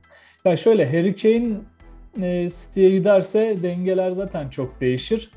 [0.46, 1.58] Ya şöyle Harry Kane
[2.22, 5.32] e, City'ye giderse dengeler zaten çok değişir.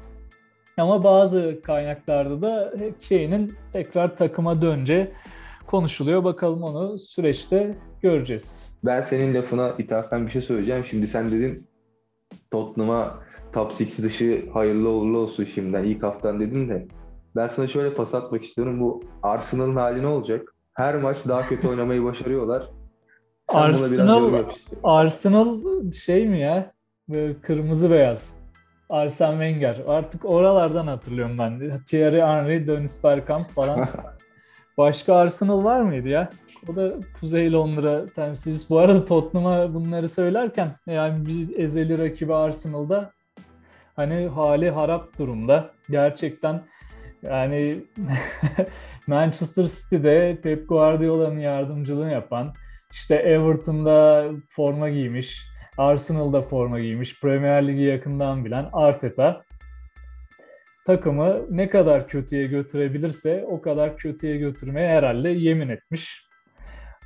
[0.76, 2.72] Ama bazı kaynaklarda da
[3.08, 5.12] Kane'in tekrar takıma dönce
[5.66, 6.24] konuşuluyor.
[6.24, 8.78] Bakalım onu süreçte göreceğiz.
[8.84, 10.84] Ben senin lafına ithafen bir şey söyleyeceğim.
[10.84, 11.66] Şimdi sen dedin
[12.50, 13.18] Tottenham'a
[13.52, 16.88] top 6 dışı hayırlı uğurlu olsun şimdiden ilk haftan dedin de
[17.36, 18.80] ben sana şöyle pas atmak istiyorum.
[18.80, 20.54] Bu Arsenal'ın hali ne olacak?
[20.74, 22.70] Her maç daha kötü oynamayı başarıyorlar.
[23.50, 24.44] Sen Arsenal,
[24.82, 25.58] Arsenal
[25.92, 26.72] şey mi ya?
[27.08, 28.38] Böyle kırmızı beyaz.
[28.90, 29.82] Arsene Wenger.
[29.86, 31.80] Artık oralardan hatırlıyorum ben.
[31.86, 33.88] Thierry Henry, Dennis Bergkamp falan.
[34.78, 36.28] Başka Arsenal var mıydı ya?
[36.68, 38.70] O da Kuzey Londra temsilcisi.
[38.70, 43.10] Bu arada Tottenham'a bunları söylerken yani bir ezeli rakibi Arsenal'da
[43.96, 45.70] hani hali harap durumda.
[45.90, 46.60] Gerçekten
[47.22, 47.84] yani
[49.06, 52.52] Manchester City'de Pep Guardiola'nın yardımcılığını yapan,
[52.92, 55.46] işte Everton'da forma giymiş,
[55.78, 59.42] Arsenal'da forma giymiş, Premier Ligi yakından bilen Arteta
[60.86, 66.27] takımı ne kadar kötüye götürebilirse o kadar kötüye götürmeye herhalde yemin etmiş.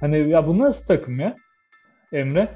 [0.03, 1.37] Hani ya bu nasıl takım ya
[2.13, 2.49] Emre?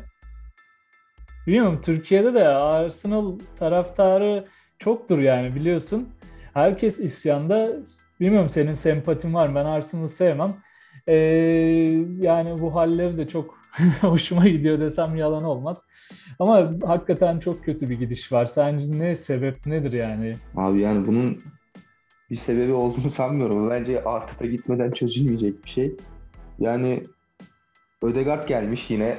[1.47, 4.45] Bilmiyorum Türkiye'de de Arsenal taraftarı
[4.79, 6.09] çoktur yani biliyorsun.
[6.55, 7.73] Herkes isyanda.
[8.21, 10.55] Bilmiyorum senin sempatin var Ben Arsenal'ı sevmem.
[11.07, 11.15] Ee,
[12.21, 13.59] yani bu halleri de çok
[14.01, 15.85] hoşuma gidiyor desem yalan olmaz.
[16.39, 18.47] Ama hakikaten çok kötü bir gidiş var.
[18.47, 20.33] Sence ne sebep nedir yani?
[20.57, 21.39] Abi yani bunun
[22.31, 23.71] bir sebebi olduğunu sanmıyorum.
[23.71, 25.97] Bence Arteta gitmeden çözülmeyecek bir şey.
[26.59, 27.03] Yani
[28.03, 29.17] Ödegard gelmiş yine.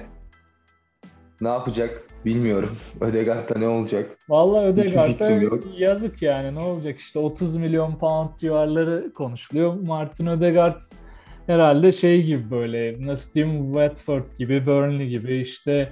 [1.42, 2.78] Ne yapacak bilmiyorum.
[3.02, 4.18] Ödegard'da ne olacak?
[4.30, 9.74] Vallahi Ödegard'da yazık yani ne olacak işte 30 milyon pound civarları konuşuluyor.
[9.74, 10.82] Martin Ödegard
[11.48, 15.90] herhalde şey gibi böyle nasıl diyeyim Watford gibi, Burnley gibi işte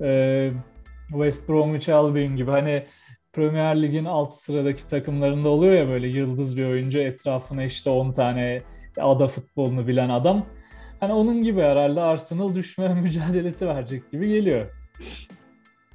[0.00, 0.50] e,
[1.08, 2.86] West Bromwich Albion gibi hani
[3.32, 8.60] Premier Lig'in alt sıradaki takımlarında oluyor ya böyle yıldız bir oyuncu etrafına işte 10 tane
[9.00, 10.46] ada futbolunu bilen adam.
[11.00, 14.66] Hani onun gibi herhalde Arsenal düşme mücadelesi verecek gibi geliyor.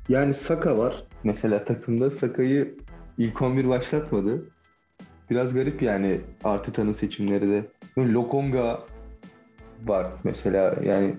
[0.09, 2.09] Yani Saka var mesela takımda.
[2.09, 2.77] Saka'yı
[3.17, 4.45] ilk 11 başlatmadı.
[5.29, 7.65] Biraz garip yani Arteta'nın seçimleri de.
[7.97, 8.79] Lokonga
[9.85, 11.15] var mesela yani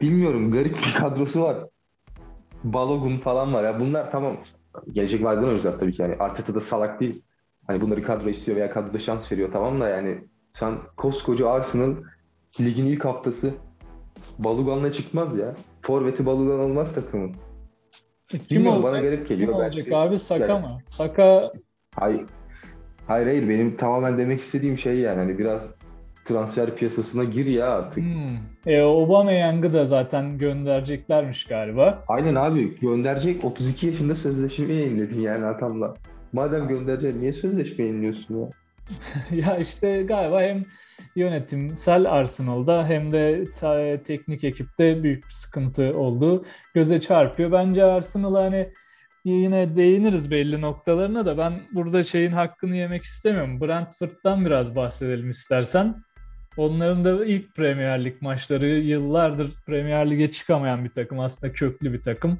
[0.00, 1.56] bilmiyorum garip bir kadrosu var.
[2.64, 4.36] Balogun falan var ya bunlar tamam
[4.92, 7.22] gelecek vadeden oyuncular tabii ki yani Arteta da salak değil.
[7.66, 11.96] Hani bunları kadro istiyor veya kadroda şans veriyor tamam da yani Sen koskoca Arsenal
[12.60, 13.50] ligin ilk haftası
[14.38, 15.54] Balugan'la çıkmaz ya.
[15.82, 17.32] Forvet'i Balugan olmaz takımın.
[18.28, 18.92] Kim Bilmiyorum olacak?
[18.92, 19.48] bana garip geliyor.
[19.48, 20.18] Kim olacak Belki- abi?
[20.18, 20.78] Saka Yani- mı?
[20.86, 21.42] Saka
[21.96, 22.20] Hayır.
[23.06, 25.74] Hayır hayır benim tamamen demek istediğim şey yani hani biraz
[26.24, 28.04] transfer piyasasına gir ya artık.
[28.04, 28.36] hmm.
[28.66, 32.04] e, Aubameyang'ı da zaten göndereceklermiş galiba.
[32.08, 35.94] Aynen abi gönderecek 32 yaşında sözleşme yayınladın yani adamla.
[36.32, 38.48] Madem göndereceksin niye sözleşme yayınlıyorsun ya?
[39.30, 40.62] ya işte galiba hem
[41.16, 43.44] yönetimsel Arsenal'da hem de
[44.04, 47.52] teknik ekipte büyük bir sıkıntı olduğu göze çarpıyor.
[47.52, 48.72] Bence Arsenal hani
[49.24, 53.60] yine değiniriz belli noktalarına da ben burada şeyin hakkını yemek istemiyorum.
[53.60, 56.02] Brentford'dan biraz bahsedelim istersen.
[56.56, 61.20] Onların da ilk Premier Lig maçları yıllardır Premier Lig'e çıkamayan bir takım.
[61.20, 62.38] Aslında köklü bir takım.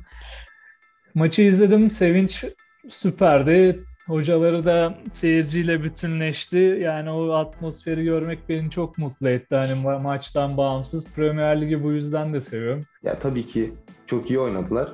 [1.14, 1.90] Maçı izledim.
[1.90, 2.44] Sevinç
[2.88, 3.84] süperdi.
[4.10, 6.78] Hocaları da seyirciyle bütünleşti.
[6.82, 9.54] Yani o atmosferi görmek beni çok mutlu etti.
[9.56, 11.14] Hani ma- maçtan bağımsız.
[11.14, 12.82] Premier Lig'i bu yüzden de seviyorum.
[13.02, 13.72] Ya tabii ki
[14.06, 14.92] çok iyi oynadılar.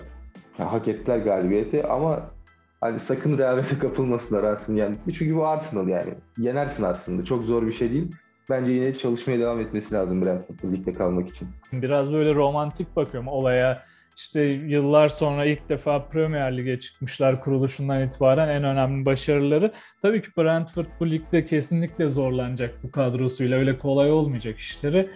[0.59, 2.31] Ya, hak ettiler galibiyeti ama
[2.81, 4.97] hani sakın rehavete kapılmasınlar Arsenal yani.
[5.15, 6.15] Çünkü bu Arsenal yani.
[6.39, 7.25] Yenersin Arsenal'ı.
[7.25, 8.13] Çok zor bir şey değil.
[8.51, 11.49] Bence yine çalışmaya devam etmesi lazım Brentford'un ligde kalmak için.
[11.73, 13.83] Biraz böyle romantik bakıyorum olaya.
[14.17, 19.73] İşte yıllar sonra ilk defa Premier Lig'e çıkmışlar kuruluşundan itibaren en önemli başarıları.
[20.03, 23.59] Tabii ki Brentford bu ligde kesinlikle zorlanacak bu kadrosuyla.
[23.59, 25.09] Öyle kolay olmayacak işleri.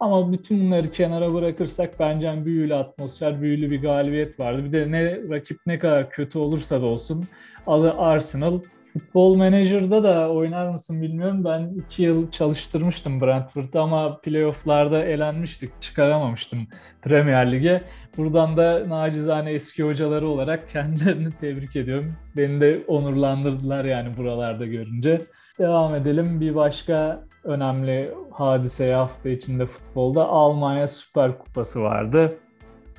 [0.00, 4.64] Ama bütün bunları kenara bırakırsak bence hani büyülü atmosfer, büyülü bir galibiyet vardı.
[4.64, 7.24] Bir de ne rakip ne kadar kötü olursa da olsun
[7.66, 8.60] Arsenal.
[8.98, 11.44] Futbol Manager'da da oynar mısın bilmiyorum.
[11.44, 15.70] Ben iki yıl çalıştırmıştım Brentford'da ama playoff'larda elenmiştik.
[15.80, 16.66] Çıkaramamıştım
[17.02, 17.80] Premier Lig'e.
[18.16, 22.12] Buradan da nacizane eski hocaları olarak kendilerini tebrik ediyorum.
[22.36, 25.20] Beni de onurlandırdılar yani buralarda görünce.
[25.58, 26.40] Devam edelim.
[26.40, 32.32] Bir başka önemli hadise hafta içinde futbolda Almanya Süper Kupası vardı.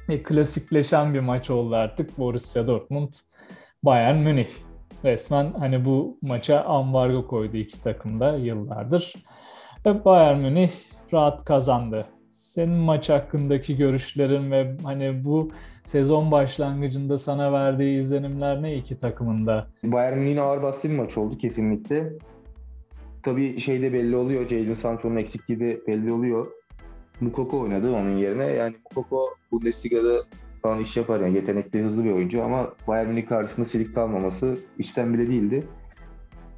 [0.10, 2.18] E, klasikleşen bir maç oldu artık.
[2.18, 3.14] Borussia Dortmund,
[3.84, 4.67] Bayern Münih.
[5.04, 9.14] Resmen hani bu maça ambargo koydu iki takım da yıllardır.
[9.86, 10.72] Ve Bayern Münih
[11.14, 12.06] rahat kazandı.
[12.32, 15.52] Senin maç hakkındaki görüşlerin ve hani bu
[15.84, 19.68] sezon başlangıcında sana verdiği izlenimler ne iki takımında?
[19.84, 22.14] Bayern Münih'in ağır bastığı bir maç oldu kesinlikle.
[23.24, 24.48] Tabii şey de belli oluyor.
[24.48, 26.48] Jadon Sancho'nun eksikliği de belli oluyor.
[27.22, 28.46] Mukoko oynadı onun yerine.
[28.46, 30.24] Yani Mukoko Bundesliga'da
[30.68, 35.14] falan iş yapar yani yetenekli hızlı bir oyuncu ama Bayern Münih karşısında silik kalmaması işten
[35.14, 35.64] bile değildi.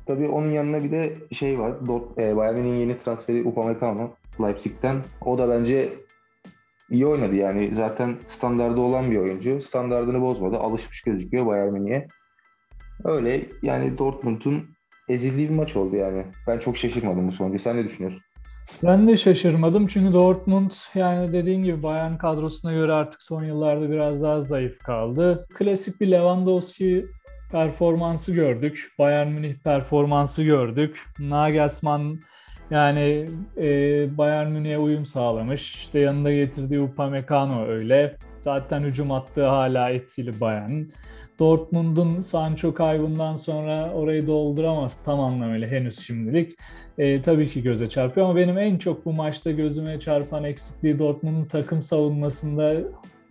[0.05, 1.87] Tabii onun yanına bir de şey var.
[1.87, 5.03] Dort, e, Bayern Münih'in yeni transferi Upamecano Leipzig'ten.
[5.25, 5.93] O da bence
[6.89, 7.75] iyi oynadı yani.
[7.75, 9.61] Zaten standardı olan bir oyuncu.
[9.61, 10.57] Standardını bozmadı.
[10.57, 12.07] Alışmış gözüküyor Bayern Münih'e.
[13.03, 14.69] Öyle yani Dortmund'un
[15.09, 16.25] ezildiği bir maç oldu yani.
[16.47, 17.59] Ben çok şaşırmadım bu sonucu.
[17.59, 18.21] Sen ne düşünüyorsun?
[18.83, 24.21] Ben de şaşırmadım çünkü Dortmund yani dediğin gibi Bayern kadrosuna göre artık son yıllarda biraz
[24.21, 25.45] daha zayıf kaldı.
[25.53, 27.05] Klasik bir Lewandowski
[27.51, 28.91] performansı gördük.
[28.99, 31.05] Bayern Münih performansı gördük.
[31.19, 32.19] Nagelsmann
[32.71, 33.25] yani
[33.57, 33.67] e,
[34.17, 35.75] Bayern Münih'e uyum sağlamış.
[35.75, 38.15] İşte yanında getirdiği Upamecano öyle.
[38.41, 40.83] Zaten hücum attığı hala etkili Bayern.
[41.39, 46.59] Dortmund'un Sancho kaybından sonra orayı dolduramaz tam anlamıyla henüz şimdilik.
[46.99, 51.45] E, tabii ki göze çarpıyor ama benim en çok bu maçta gözüme çarpan eksikliği Dortmund'un
[51.45, 52.75] takım savunmasında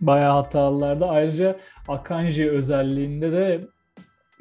[0.01, 1.05] bayağı hatalılardı.
[1.05, 1.55] Ayrıca
[1.87, 3.59] Akanji özelliğinde de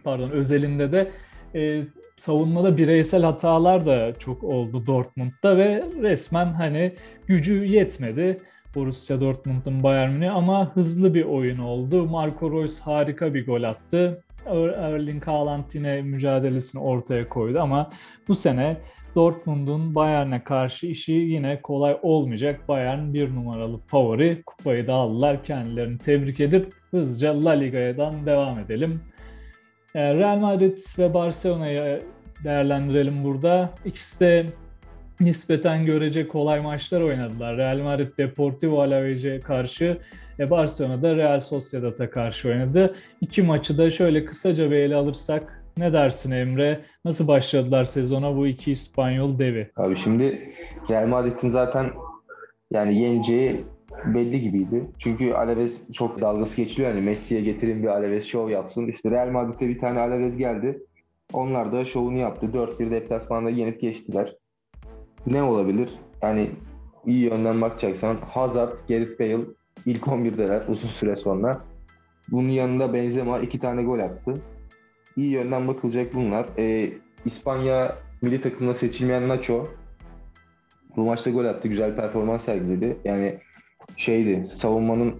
[0.04, 1.10] pardon özelinde de
[1.54, 1.82] e,
[2.16, 6.94] savunmada bireysel hatalar da çok oldu Dortmund'da ve resmen hani
[7.26, 8.36] gücü yetmedi.
[8.74, 12.06] Borussia Dortmund'un Bayern Münih ama hızlı bir oyun oldu.
[12.06, 14.24] Marco Reus harika bir gol attı.
[14.46, 17.88] Erling Haaland yine mücadelesini ortaya koydu ama
[18.29, 18.77] bu sene
[19.14, 22.68] Dortmund'un Bayern'e karşı işi yine kolay olmayacak.
[22.68, 24.42] Bayern bir numaralı favori.
[24.46, 25.44] Kupayı da aldılar.
[25.44, 29.01] Kendilerini tebrik edip hızlıca La Liga'dan devam edelim.
[29.94, 32.03] Real Madrid ve Barcelona'yı
[32.44, 33.70] değerlendirelim burada.
[33.85, 34.46] İkisi de
[35.20, 37.57] nispeten görece kolay maçlar oynadılar.
[37.57, 39.98] Real Madrid Deportivo Alaves'e karşı
[40.38, 42.94] ve Barcelona da Real Sociedad'a karşı oynadı.
[43.20, 46.81] İki maçı da şöyle kısaca bir ele alırsak ne dersin Emre?
[47.05, 49.70] Nasıl başladılar sezona bu iki İspanyol devi?
[49.77, 50.53] Abi şimdi
[50.90, 51.90] Real Madrid'in zaten
[52.70, 53.64] yani yeneceği
[54.05, 54.90] belli gibiydi.
[54.98, 56.90] Çünkü Alaves çok dalgası geçiliyor.
[56.90, 58.87] Hani Messi'ye getirin bir Alaves şov yapsın.
[58.87, 60.83] İşte Real Madrid'e bir tane Alaves geldi.
[61.33, 62.46] Onlar da şovunu yaptı.
[62.46, 64.37] 4-1 deplasmanda yenip geçtiler.
[65.27, 65.90] Ne olabilir?
[66.22, 66.51] Yani
[67.07, 69.44] iyi yönden bakacaksan Hazard, Gareth Bale
[69.86, 71.64] ilk 11'deler uzun süre sonra.
[72.30, 74.34] Bunun yanında Benzema iki tane gol attı.
[75.16, 76.46] İyi yönden bakılacak bunlar.
[76.58, 76.90] Ee,
[77.24, 79.68] İspanya milli takımına seçilmeyen Nacho
[80.96, 81.68] Bu maçta gol attı.
[81.68, 82.96] Güzel performans sergiledi.
[83.04, 83.38] Yani
[83.96, 85.14] şeydi savunmanın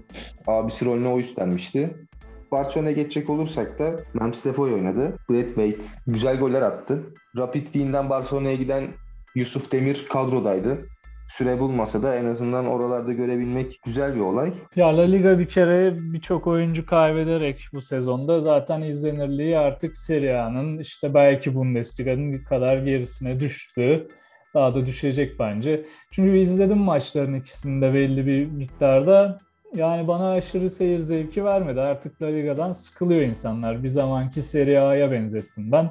[0.47, 2.09] abisi rolüne o üstlenmişti.
[2.53, 5.19] Barcelona'ya geçecek olursak da Memphis Depay oynadı.
[5.31, 7.15] Brett Wade güzel goller attı.
[7.37, 8.89] Rapid Wien'den Barcelona'ya giden
[9.35, 10.87] Yusuf Demir kadrodaydı.
[11.29, 14.53] Süre bulmasa da en azından oralarda görebilmek güzel bir olay.
[14.77, 20.79] Ya La Liga bir kere birçok oyuncu kaybederek bu sezonda zaten izlenirliği artık Serie A'nın
[20.79, 24.09] işte belki Bundesliga'nın kadar gerisine düştü.
[24.55, 25.85] Daha da düşecek bence.
[26.11, 29.39] Çünkü izledim maçların ikisinde belli bir miktarda.
[29.75, 31.81] Yani bana aşırı seyir zevki vermedi.
[31.81, 33.83] Artık La Liga'dan sıkılıyor insanlar.
[33.83, 35.91] Bir zamanki Serie A'ya benzettim ben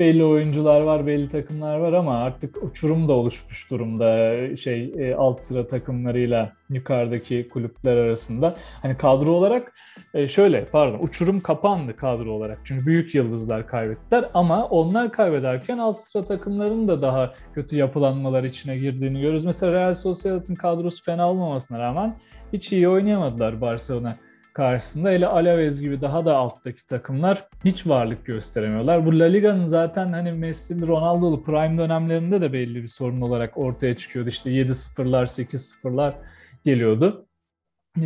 [0.00, 5.40] belli oyuncular var, belli takımlar var ama artık uçurum da oluşmuş durumda şey e, alt
[5.40, 8.54] sıra takımlarıyla yukarıdaki kulüpler arasında.
[8.82, 9.72] Hani kadro olarak
[10.14, 12.58] e, şöyle pardon uçurum kapandı kadro olarak.
[12.64, 18.76] Çünkü büyük yıldızlar kaybettiler ama onlar kaybederken alt sıra takımların da daha kötü yapılanmalar içine
[18.76, 19.44] girdiğini görüyoruz.
[19.44, 22.16] Mesela Real Sociedad'ın kadrosu fena olmamasına rağmen
[22.52, 24.14] hiç iyi oynayamadılar Barcelona
[24.56, 25.10] karşısında.
[25.10, 29.06] Hele Alaves gibi daha da alttaki takımlar hiç varlık gösteremiyorlar.
[29.06, 33.94] Bu La Liga'nın zaten hani Messi, Ronaldo'lu prime dönemlerinde de belli bir sorun olarak ortaya
[33.94, 34.28] çıkıyordu.
[34.28, 36.12] İşte 7-0'lar, 8-0'lar
[36.64, 37.26] geliyordu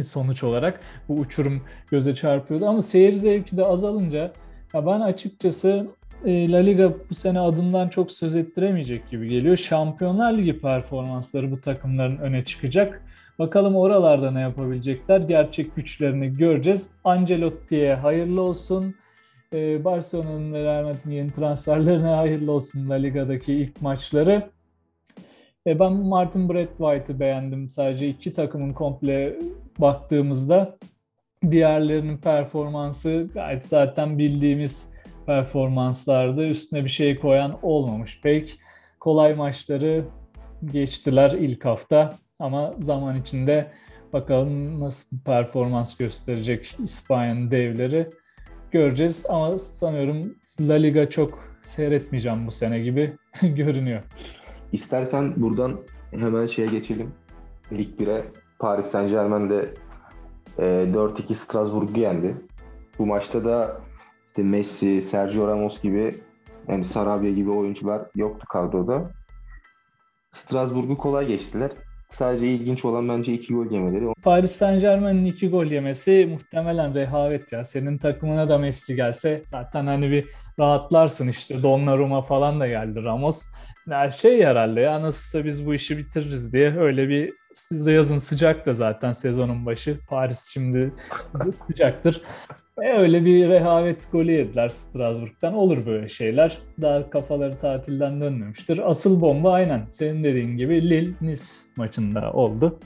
[0.04, 4.32] sonuç olarak bu uçurum göze çarpıyordu ama seyir zevki de azalınca
[4.74, 5.86] ya ben açıkçası
[6.24, 9.56] e, La Liga bu sene adından çok söz ettiremeyecek gibi geliyor.
[9.56, 13.02] Şampiyonlar Ligi performansları bu takımların öne çıkacak.
[13.40, 15.20] Bakalım oralarda ne yapabilecekler?
[15.20, 16.90] Gerçek güçlerini göreceğiz.
[17.05, 18.94] Ancelotti'ye hayırlı olsun.
[19.55, 24.50] Ee, Barcelona'nın ve Real Madrid'in yeni transferlerine hayırlı olsun La Liga'daki ilk maçları.
[25.66, 27.68] E, ben Martin White'ı beğendim.
[27.68, 29.38] Sadece iki takımın komple
[29.79, 30.79] baktığımızda
[31.50, 34.92] diğerlerinin performansı gayet zaten bildiğimiz
[35.26, 36.42] performanslardı.
[36.42, 38.59] Üstüne bir şey koyan olmamış pek.
[39.00, 40.05] Kolay maçları
[40.72, 42.09] geçtiler ilk hafta.
[42.40, 43.70] Ama zaman içinde
[44.12, 48.11] bakalım nasıl performans gösterecek İspanya'nın devleri
[48.70, 49.26] göreceğiz.
[49.29, 54.03] Ama sanıyorum La Liga çok seyretmeyeceğim bu sene gibi görünüyor.
[54.72, 57.12] İstersen buradan hemen şeye geçelim.
[57.72, 58.24] Lig 1'e
[58.59, 59.74] Paris Saint Germain de
[60.59, 62.37] e, 4-2 Strasbourg'u yendi.
[62.98, 63.81] Bu maçta da
[64.26, 66.11] işte Messi, Sergio Ramos gibi
[66.68, 69.11] yani Sarabia gibi oyuncular yoktu kadroda.
[70.31, 71.70] Strasbourg'u kolay geçtiler.
[72.11, 74.05] Sadece ilginç olan bence iki gol yemeleri.
[74.23, 77.64] Paris Saint Germain'in iki gol yemesi muhtemelen rehavet ya.
[77.64, 80.25] Senin takımına da Messi gelse zaten hani bir
[80.59, 83.46] rahatlarsın işte Donnarumma falan da geldi Ramos.
[83.88, 87.39] Her şey herhalde ya nasılsa biz bu işi bitiririz diye öyle bir
[87.70, 89.99] yazın sıcak da zaten sezonun başı.
[90.09, 90.92] Paris şimdi
[91.66, 92.23] sıcaktır.
[92.83, 95.55] E öyle bir rehavet golü yediler Strasbourg'dan.
[95.55, 96.59] Olur böyle şeyler.
[96.81, 98.90] Daha kafaları tatilden dönmemiştir.
[98.90, 101.42] Asıl bomba aynen senin dediğin gibi Lille-Nice
[101.77, 102.79] maçında oldu.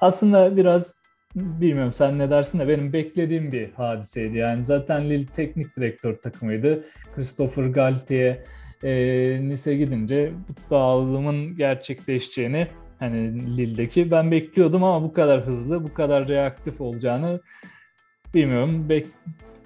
[0.00, 4.38] Aslında biraz bilmiyorum sen ne dersin de benim beklediğim bir hadiseydi.
[4.38, 6.84] Yani zaten Lille teknik direktör takımıydı.
[7.14, 8.38] Christopher Galtier
[8.84, 8.92] e,
[9.48, 12.66] Nice gidince bu dağılımın gerçekleşeceğini
[12.98, 17.40] hani Lille'deki ben bekliyordum ama bu kadar hızlı, bu kadar reaktif olacağını
[18.34, 18.88] bilmiyorum.
[18.88, 19.06] Bek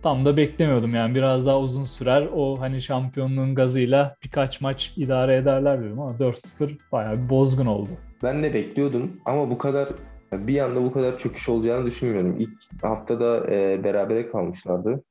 [0.02, 2.28] tam da beklemiyordum yani biraz daha uzun sürer.
[2.34, 7.88] O hani şampiyonluğun gazıyla birkaç maç idare ederler dedim ama 4-0 bayağı bir bozgun oldu.
[8.22, 9.88] Ben de bekliyordum ama bu kadar
[10.32, 12.36] bir anda bu kadar çöküş olacağını düşünmüyorum.
[12.38, 15.02] İlk haftada e, berabere kalmışlardı.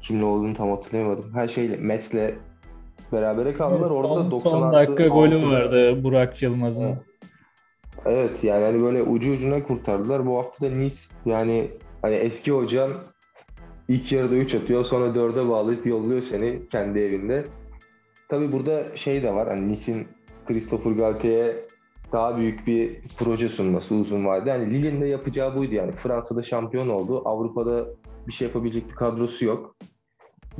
[0.00, 1.34] Kimle olduğunu tam hatırlayamadım.
[1.34, 2.34] Her şeyle Mets'le
[3.12, 3.80] berabere kaldılar.
[3.80, 6.86] Evet, son, Orada 90 son dakika golü vardı Burak Yılmaz'ın.
[6.86, 7.11] Evet.
[8.06, 10.26] Evet yani hani böyle ucu ucuna kurtardılar.
[10.26, 11.70] Bu hafta da Nice yani
[12.02, 12.90] Hani eski hocan
[13.88, 17.44] ilk yarıda 3 atıyor sonra 4'e bağlayıp yolluyor seni kendi evinde.
[18.28, 20.08] Tabi burada şey de var hani Nice'in
[20.46, 21.66] Christopher Galtier'e
[22.12, 24.50] daha büyük bir proje sunması uzun vadede.
[24.50, 25.92] Yani Lille'in de yapacağı buydu yani.
[25.92, 27.22] Fransa'da şampiyon oldu.
[27.24, 27.86] Avrupa'da
[28.26, 29.76] bir şey yapabilecek bir kadrosu yok.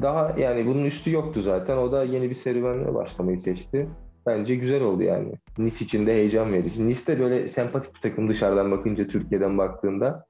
[0.02, 1.76] Daha yani bunun üstü yoktu zaten.
[1.76, 3.88] O da yeni bir serüvenle başlamayı seçti.
[4.26, 5.32] Bence güzel oldu yani.
[5.58, 6.88] Nice için de heyecan verici.
[6.88, 10.26] Nice de böyle sempatik bir takım dışarıdan bakınca Türkiye'den baktığında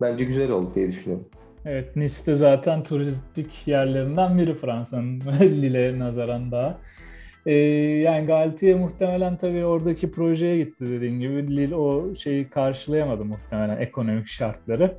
[0.00, 1.28] bence güzel oldu diye düşünüyorum.
[1.64, 6.78] Evet Nice de zaten turistik yerlerinden biri Fransa'nın Lille'ye nazaran daha.
[7.46, 7.52] Ee,
[8.04, 11.56] yani Galtier muhtemelen tabii oradaki projeye gitti dediğin gibi.
[11.56, 14.98] Lille o şeyi karşılayamadı muhtemelen ekonomik şartları.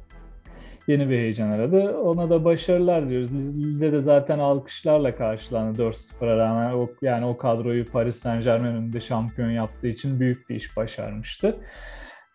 [0.89, 1.97] Yeni bir heyecan aradı.
[1.97, 3.31] Ona da başarılar diyoruz.
[3.33, 6.73] Lille de zaten alkışlarla karşılandı 4-0'a rağmen.
[6.73, 11.57] O, yani o kadroyu Paris Saint Germain önünde şampiyon yaptığı için büyük bir iş başarmıştı.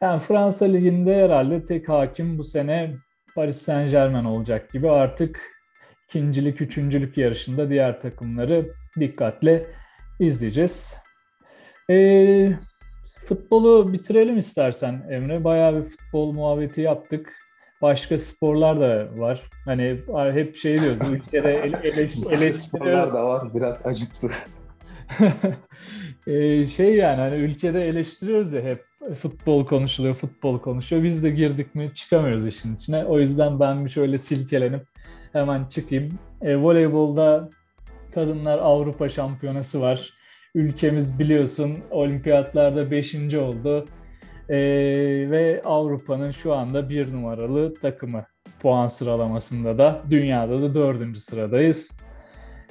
[0.03, 2.95] Yani Fransa Ligi'nde herhalde tek hakim bu sene
[3.35, 5.41] Paris Saint Germain olacak gibi artık
[6.09, 8.67] ikincilik, üçüncülük yarışında diğer takımları
[9.01, 9.67] dikkatle
[10.21, 10.97] izleyeceğiz.
[11.91, 12.53] Ee,
[13.25, 15.45] Futbolu bitirelim istersen Emre.
[15.45, 17.44] Bayağı bir futbol muhabbeti yaptık.
[17.85, 19.43] Başka sporlar da var.
[19.65, 20.01] Hani
[20.33, 21.81] hep şey diyoruz, ülkede ele,
[22.31, 24.31] ele, Sporlar da var, biraz acıttı.
[26.27, 31.03] ee, şey yani hani ülkede eleştiriyoruz ya hep futbol konuşuluyor, futbol konuşuyor.
[31.03, 33.05] Biz de girdik mi çıkamıyoruz işin içine.
[33.05, 34.87] O yüzden ben bir şöyle silkelenip
[35.33, 36.19] hemen çıkayım.
[36.43, 37.51] E, voleybolda
[38.15, 40.13] kadınlar Avrupa Şampiyonası var.
[40.55, 43.35] Ülkemiz biliyorsun olimpiyatlarda 5.
[43.35, 43.87] oldu.
[44.49, 44.57] E,
[45.31, 48.25] ve Avrupa'nın şu anda bir numaralı takımı
[48.61, 51.99] puan sıralamasında da dünyada da dördüncü sıradayız.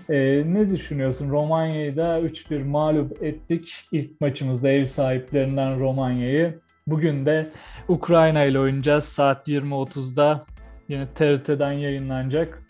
[0.09, 1.30] E, ne düşünüyorsun?
[1.30, 3.76] Romanya'yı da 3-1 mağlup ettik.
[3.91, 6.59] İlk maçımızda ev sahiplerinden Romanya'yı.
[6.88, 7.51] Bugün de
[7.88, 9.03] Ukrayna ile oynayacağız.
[9.03, 10.45] Saat 20.30'da
[10.88, 12.63] yine TRT'den yayınlanacak.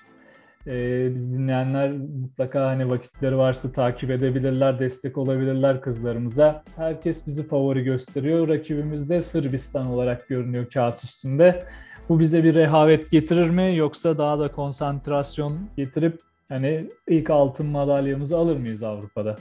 [0.68, 6.64] Ee, biz dinleyenler mutlaka hani vakitleri varsa takip edebilirler, destek olabilirler kızlarımıza.
[6.76, 8.48] Herkes bizi favori gösteriyor.
[8.48, 11.64] Rakibimiz de Sırbistan olarak görünüyor kağıt üstünde.
[12.10, 18.38] Bu bize bir rehavet getirir mi yoksa daha da konsantrasyon getirip hani ilk altın madalyamızı
[18.38, 19.36] alır mıyız Avrupa'da?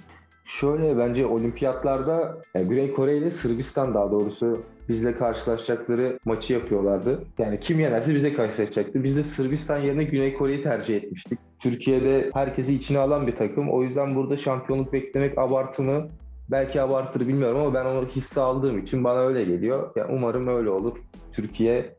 [0.45, 7.23] Şöyle bence olimpiyatlarda yani Güney Kore ile Sırbistan daha doğrusu bizle karşılaşacakları maçı yapıyorlardı.
[7.39, 9.05] Yani kim yenerse bize karşılaşacaktı.
[9.05, 11.39] Biz de Sırbistan yerine Güney Kore'yi tercih etmiştik.
[11.59, 13.71] Türkiye'de herkesi içine alan bir takım.
[13.71, 16.09] O yüzden burada şampiyonluk beklemek abartı mı?
[16.51, 19.91] Belki abartır bilmiyorum ama ben onu hisse aldığım için bana öyle geliyor.
[19.97, 20.99] Yani umarım öyle olur.
[21.33, 21.97] Türkiye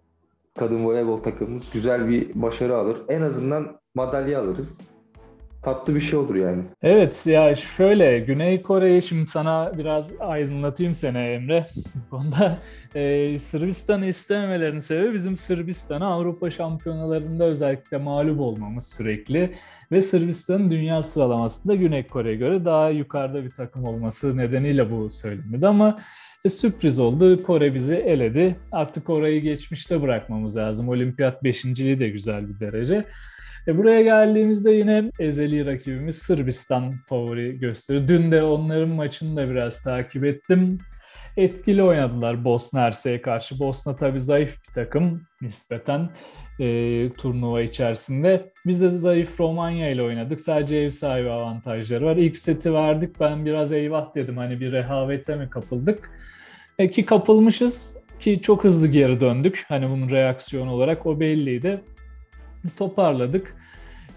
[0.60, 2.98] kadın voleybol takımımız güzel bir başarı alır.
[3.10, 4.78] En azından madalya alırız
[5.64, 6.64] tatlı bir şey olur yani.
[6.82, 11.66] Evet ya şöyle Güney Kore'yi şimdi sana biraz aydınlatayım seni Emre.
[11.96, 12.58] Bu konuda
[12.96, 19.56] e, Sırbistan'ı istememelerinin sebebi bizim Sırbistan'a Avrupa şampiyonalarında özellikle mağlup olmamız sürekli.
[19.92, 25.68] Ve Sırbistan'ın dünya sıralamasında Güney Kore'ye göre daha yukarıda bir takım olması nedeniyle bu söylenmedi
[25.68, 25.96] ama
[26.46, 27.44] e, sürpriz oldu.
[27.44, 28.56] Kore bizi eledi.
[28.72, 30.90] Artık orayı geçmişte bırakmamız lazım.
[30.90, 33.06] Olimpiyat beşinciliği de güzel bir derece.
[33.68, 38.08] E buraya geldiğimizde yine ezeli rakibimiz Sırbistan favori gösteriyor.
[38.08, 40.78] Dün de onların maçını da biraz takip ettim.
[41.38, 43.60] Etkili oynadılar Bosna Hersek'e karşı.
[43.60, 46.10] Bosna tabii zayıf bir takım nispeten
[46.60, 48.52] e, turnuva içerisinde.
[48.66, 50.42] Biz de zayıf Romanya ile oynadık.
[50.42, 52.18] Sadece ev sahibi avantajları var.
[52.18, 53.20] İlk seti verdik.
[53.20, 54.38] Ben biraz eyvah dedim.
[54.38, 56.12] Hani bir rehavete mi kapıldık?
[56.80, 59.66] E, ki kapılmışız ki çok hızlı geri döndük.
[59.68, 61.82] Hani bunun reaksiyon olarak o belliydi
[62.78, 63.56] toparladık.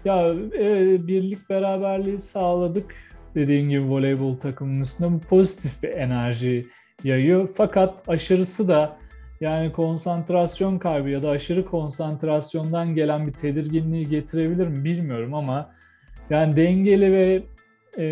[0.05, 2.95] Ya e, birlik beraberliği sağladık.
[3.35, 6.65] Dediğin gibi voleybol takımının üstünde bu pozitif bir enerji
[7.03, 7.49] yayıyor.
[7.55, 8.97] Fakat aşırısı da
[9.41, 15.69] yani konsantrasyon kaybı ya da aşırı konsantrasyondan gelen bir tedirginliği getirebilir mi bilmiyorum ama
[16.29, 17.43] yani dengeli ve
[17.97, 18.05] e,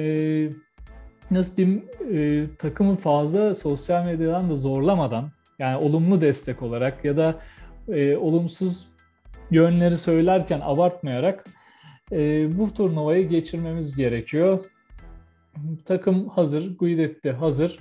[1.31, 7.35] nasıl diyeyim e, takımı fazla sosyal medyadan da zorlamadan yani olumlu destek olarak ya da
[7.93, 8.87] e, olumsuz
[9.51, 11.45] yönleri söylerken abartmayarak
[12.11, 14.65] e, bu turnuvayı geçirmemiz gerekiyor.
[15.85, 17.79] Takım hazır, Guidetti hazır.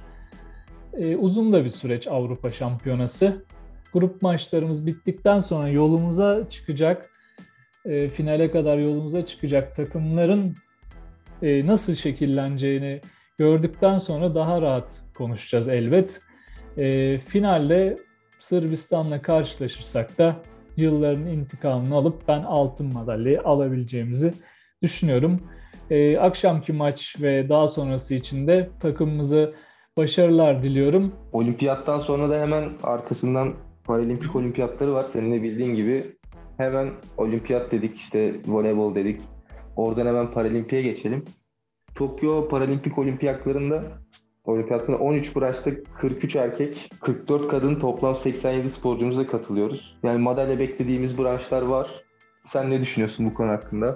[0.99, 3.45] E, uzun da bir süreç Avrupa Şampiyonası.
[3.93, 7.11] Grup maçlarımız bittikten sonra yolumuza çıkacak,
[7.85, 10.55] e, finale kadar yolumuza çıkacak takımların
[11.43, 13.01] e, nasıl şekilleneceğini
[13.39, 16.21] gördükten sonra daha rahat konuşacağız elbet.
[16.77, 17.97] E, finalde
[18.41, 20.37] Sırbistan'la karşılaşırsak da
[20.77, 24.35] yılların intikamını alıp ben altın madalyayı alabileceğimizi
[24.83, 25.41] düşünüyorum.
[25.91, 29.55] E, akşamki maç ve daha sonrası için de takımımızı
[29.97, 31.13] başarılar diliyorum.
[31.33, 35.05] Olimpiyattan sonra da hemen arkasından Paralimpik olimpiyatları var.
[35.05, 36.17] Senin de bildiğin gibi
[36.57, 39.21] hemen olimpiyat dedik işte voleybol dedik.
[39.77, 41.25] Oradan hemen paralimpiye geçelim.
[41.95, 43.83] Tokyo Paralimpik olimpiyatlarında
[44.45, 49.97] Olimpiyatına 13 branşta 43 erkek, 44 kadın toplam 87 sporcumuza katılıyoruz.
[50.03, 52.05] Yani madalya beklediğimiz branşlar var.
[52.45, 53.95] Sen ne düşünüyorsun bu konu hakkında?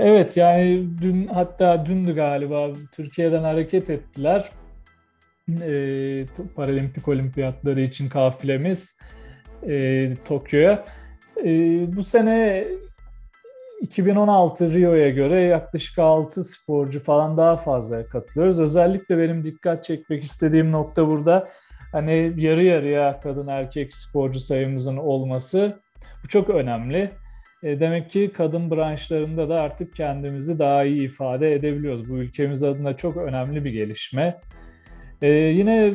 [0.00, 4.50] Evet yani dün hatta dündü galiba Türkiye'den hareket ettiler.
[5.62, 8.98] E, Paralimpik olimpiyatları için kafilemiz
[9.68, 10.84] e, Tokyo'ya.
[11.44, 11.50] E,
[11.96, 12.64] bu sene
[13.80, 18.60] 2016 Rio'ya göre yaklaşık 6 sporcu falan daha fazla katılıyoruz.
[18.60, 21.48] Özellikle benim dikkat çekmek istediğim nokta burada
[21.92, 25.80] hani yarı yarıya kadın erkek sporcu sayımızın olması
[26.24, 27.10] bu çok önemli.
[27.62, 32.10] E, demek ki kadın branşlarında da artık kendimizi daha iyi ifade edebiliyoruz.
[32.10, 34.40] Bu ülkemiz adına çok önemli bir gelişme.
[35.22, 35.94] E, yine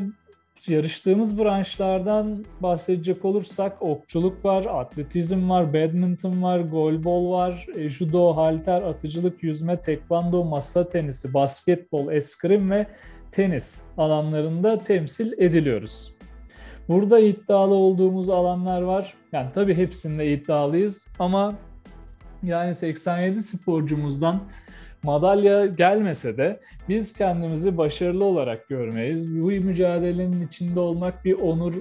[0.67, 8.81] yarıştığımız branşlardan bahsedecek olursak okçuluk var, atletizm var, badminton var, golbol var, e, judo, halter,
[8.81, 12.87] atıcılık, yüzme, tekvando, masa tenisi, basketbol, eskrim ve
[13.31, 16.12] tenis alanlarında temsil ediliyoruz.
[16.89, 19.13] Burada iddialı olduğumuz alanlar var.
[19.31, 21.53] Yani tabii hepsinde iddialıyız ama
[22.43, 24.39] yani 87 sporcumuzdan
[25.03, 26.59] madalya gelmese de
[26.89, 29.35] biz kendimizi başarılı olarak görmeyiz.
[29.35, 31.73] Bu mücadelenin içinde olmak bir onur,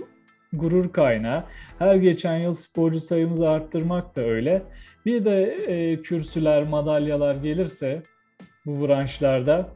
[0.53, 1.45] gurur kaynağı.
[1.79, 4.63] Her geçen yıl sporcu sayımızı arttırmak da öyle.
[5.07, 8.03] Bir de e, kürsüler, madalyalar gelirse
[8.67, 9.69] bu branşlarda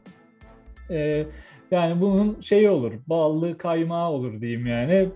[0.89, 1.25] e,
[1.71, 5.09] yani bunun şey olur, ballı kaymağı olur diyeyim yani.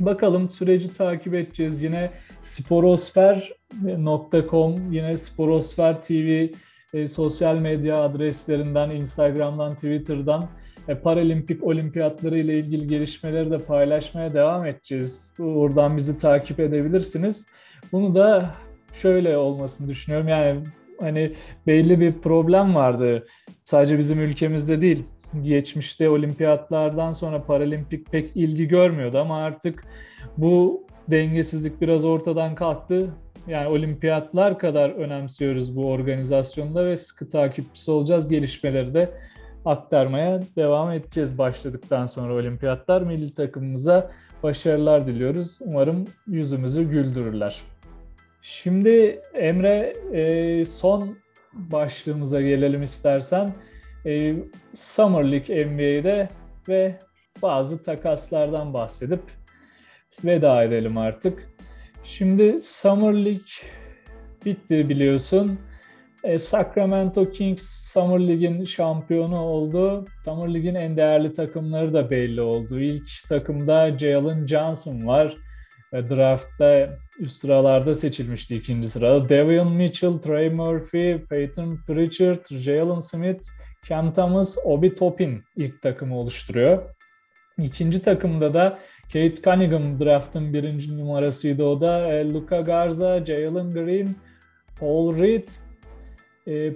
[0.00, 1.82] Bakalım süreci takip edeceğiz.
[1.82, 2.10] Yine
[2.40, 6.46] sporosfer.com, yine Sporosfer TV
[6.94, 10.48] e, sosyal medya adreslerinden, Instagram'dan, Twitter'dan
[10.88, 15.34] e, Paralimpik olimpiyatları ile ilgili gelişmeleri de paylaşmaya devam edeceğiz.
[15.38, 17.46] Oradan bizi takip edebilirsiniz.
[17.92, 18.52] Bunu da
[18.92, 20.28] şöyle olmasını düşünüyorum.
[20.28, 20.60] Yani
[21.00, 21.32] hani
[21.66, 23.26] belli bir problem vardı.
[23.64, 25.04] Sadece bizim ülkemizde değil.
[25.40, 29.84] Geçmişte olimpiyatlardan sonra paralimpik pek ilgi görmüyordu ama artık
[30.36, 33.10] bu dengesizlik biraz ortadan kalktı.
[33.48, 38.28] Yani olimpiyatlar kadar önemsiyoruz bu organizasyonda ve sıkı takipçisi olacağız.
[38.28, 39.08] Gelişmeleri de
[39.64, 43.02] aktarmaya devam edeceğiz başladıktan sonra olimpiyatlar.
[43.02, 44.10] Milli takımımıza
[44.42, 45.58] başarılar diliyoruz.
[45.60, 47.62] Umarım yüzümüzü güldürürler.
[48.42, 51.16] Şimdi Emre e, son
[51.52, 53.50] başlığımıza gelelim istersen.
[54.06, 54.34] E,
[54.74, 56.28] Summer League NBA'de
[56.68, 56.98] ve
[57.42, 59.22] bazı takaslardan bahsedip
[60.24, 61.48] veda edelim artık.
[62.04, 63.52] Şimdi Summer League
[64.46, 65.58] bitti biliyorsun.
[66.24, 70.06] E, Sacramento Kings Summer League'in şampiyonu oldu.
[70.24, 72.80] Summer League'in en değerli takımları da belli oldu.
[72.80, 75.36] İlk takımda Jalen Johnson var.
[75.92, 79.28] E, draft'ta üst sıralarda seçilmişti ikinci sırada.
[79.28, 83.44] Devion Mitchell, Trey Murphy, Peyton Pritchard, Jalen Smith,
[83.88, 86.82] Thomas, Obi Toppin ilk takımı oluşturuyor.
[87.58, 88.78] İkinci takımda da
[89.12, 92.12] Kate Cunningham draftın birinci numarasıydı o da.
[92.12, 94.08] E, Luka Garza, Jalen Green,
[94.80, 95.48] Paul Reed,
[96.46, 96.72] e,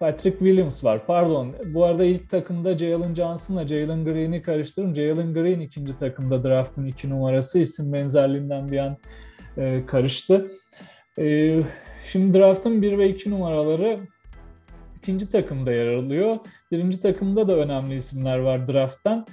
[0.00, 1.06] Patrick Williams var.
[1.06, 1.54] Pardon.
[1.66, 4.94] Bu arada ilk takımda Jalen Johnson'la Jalen Green'i karıştırdım.
[4.94, 7.58] Jalen Green ikinci takımda draftın iki numarası.
[7.58, 8.96] isim benzerliğinden bir an
[9.56, 10.52] e, karıştı.
[11.18, 11.50] E,
[12.06, 13.98] şimdi draftın bir ve iki numaraları
[15.04, 16.36] ikinci takımda yer alıyor.
[16.72, 19.26] Birinci takımda da önemli isimler var drafttan.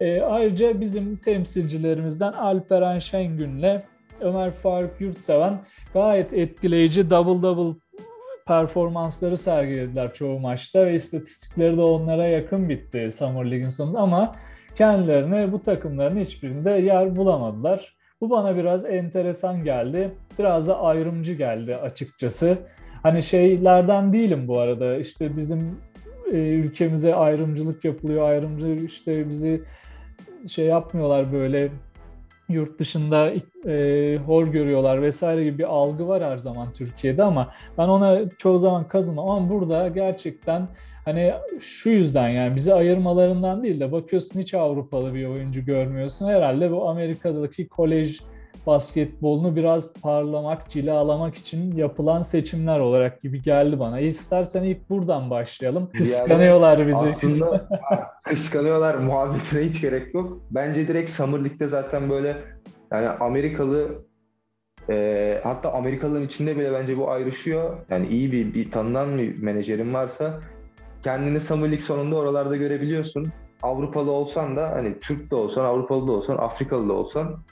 [0.00, 3.82] E, ayrıca bizim temsilcilerimizden Alperen Şengün'le
[4.20, 5.60] Ömer Faruk Yurtseven
[5.94, 7.78] gayet etkileyici double double
[8.46, 14.32] performansları sergilediler çoğu maçta ve istatistikleri de onlara yakın bitti Summer League'in sonunda ama
[14.76, 17.96] kendilerine bu takımların hiçbirinde yer bulamadılar.
[18.20, 20.10] Bu bana biraz enteresan geldi.
[20.38, 22.58] Biraz da ayrımcı geldi açıkçası.
[23.02, 24.96] Hani şeylerden değilim bu arada.
[24.96, 25.78] İşte bizim
[26.32, 28.28] e, ülkemize ayrımcılık yapılıyor.
[28.28, 29.62] Ayrımcı işte bizi
[30.46, 31.70] şey yapmıyorlar böyle
[32.48, 33.32] yurt dışında
[33.66, 38.58] e, hor görüyorlar vesaire gibi bir algı var her zaman Türkiye'de ama ben ona çoğu
[38.58, 40.68] zaman kadın ama burada gerçekten
[41.04, 46.28] hani şu yüzden yani bizi ayırmalarından değil de bakıyorsun hiç Avrupalı bir oyuncu görmüyorsun.
[46.28, 48.20] Herhalde bu Amerika'daki kolej
[48.68, 54.00] basketbolunu biraz parlamak, cilalamak için yapılan seçimler olarak gibi geldi bana.
[54.00, 55.90] İstersen ilk buradan başlayalım.
[55.98, 56.98] Kıskanıyorlar bizi.
[56.98, 57.68] Aslında
[58.22, 60.40] kıskanıyorlar muhabbetine hiç gerek yok.
[60.50, 62.36] Bence direkt Summer League'de zaten böyle
[62.92, 63.88] yani Amerikalı
[64.90, 67.76] e, hatta Amerikalıların içinde bile bence bu ayrışıyor.
[67.90, 70.40] Yani iyi bir, bir tanınan bir menajerin varsa
[71.02, 73.32] kendini Summer League sonunda oralarda görebiliyorsun.
[73.62, 77.42] Avrupalı olsan da hani Türk de olsan, Avrupalı da olsan, Afrikalı da olsan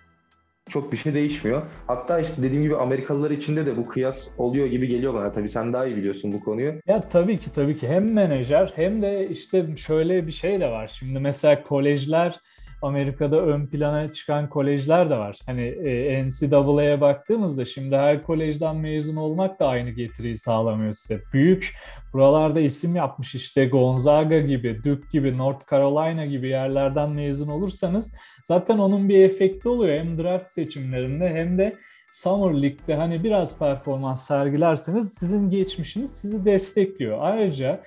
[0.68, 1.62] çok bir şey değişmiyor.
[1.86, 5.32] Hatta işte dediğim gibi Amerikalılar içinde de bu kıyas oluyor gibi geliyor bana.
[5.32, 6.72] Tabii sen daha iyi biliyorsun bu konuyu.
[6.86, 10.90] Ya tabii ki tabii ki hem menajer hem de işte şöyle bir şey de var.
[10.98, 12.40] Şimdi mesela kolejler
[12.82, 15.38] Amerika'da ön plana çıkan kolejler de var.
[15.46, 21.20] Hani e, NCAA'ya baktığımızda şimdi her kolejden mezun olmak da aynı getiriyi sağlamıyor size.
[21.32, 21.74] Büyük
[22.12, 28.14] buralarda isim yapmış işte Gonzaga gibi, Duke gibi, North Carolina gibi yerlerden mezun olursanız
[28.44, 29.98] zaten onun bir efekti oluyor.
[29.98, 31.72] Hem draft seçimlerinde hem de
[32.12, 37.18] Summer League'de hani biraz performans sergilerseniz sizin geçmişiniz sizi destekliyor.
[37.20, 37.82] Ayrıca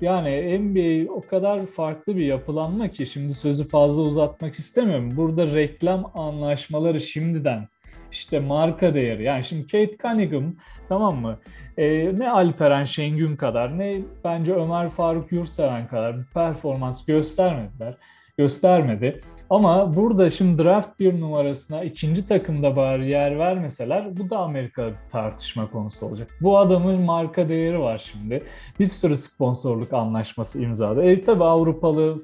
[0.00, 5.10] yani NBA o kadar farklı bir yapılanma ki şimdi sözü fazla uzatmak istemiyorum.
[5.16, 7.68] Burada reklam anlaşmaları şimdiden
[8.12, 9.22] işte marka değeri.
[9.22, 10.54] Yani şimdi Kate Cunningham
[10.88, 11.38] tamam mı?
[11.76, 17.94] Ee, ne Alperen Şengün kadar ne bence Ömer Faruk Yurtseven kadar bir performans göstermediler.
[18.38, 19.20] Göstermedi.
[19.50, 25.70] Ama burada şimdi draft bir numarasına ikinci takımda bari yer vermeseler bu da Amerika tartışma
[25.70, 26.30] konusu olacak.
[26.40, 28.42] Bu adamın marka değeri var şimdi.
[28.80, 31.04] Bir sürü sponsorluk anlaşması imzaladı.
[31.04, 32.22] E tabi Avrupalı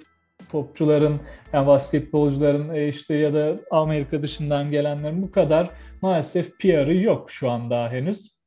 [0.51, 1.21] topçuların,
[1.53, 5.71] yani basketbolcuların e, işte ya da Amerika dışından gelenlerin bu kadar
[6.03, 8.41] maalesef PR'ı yok şu an daha henüz.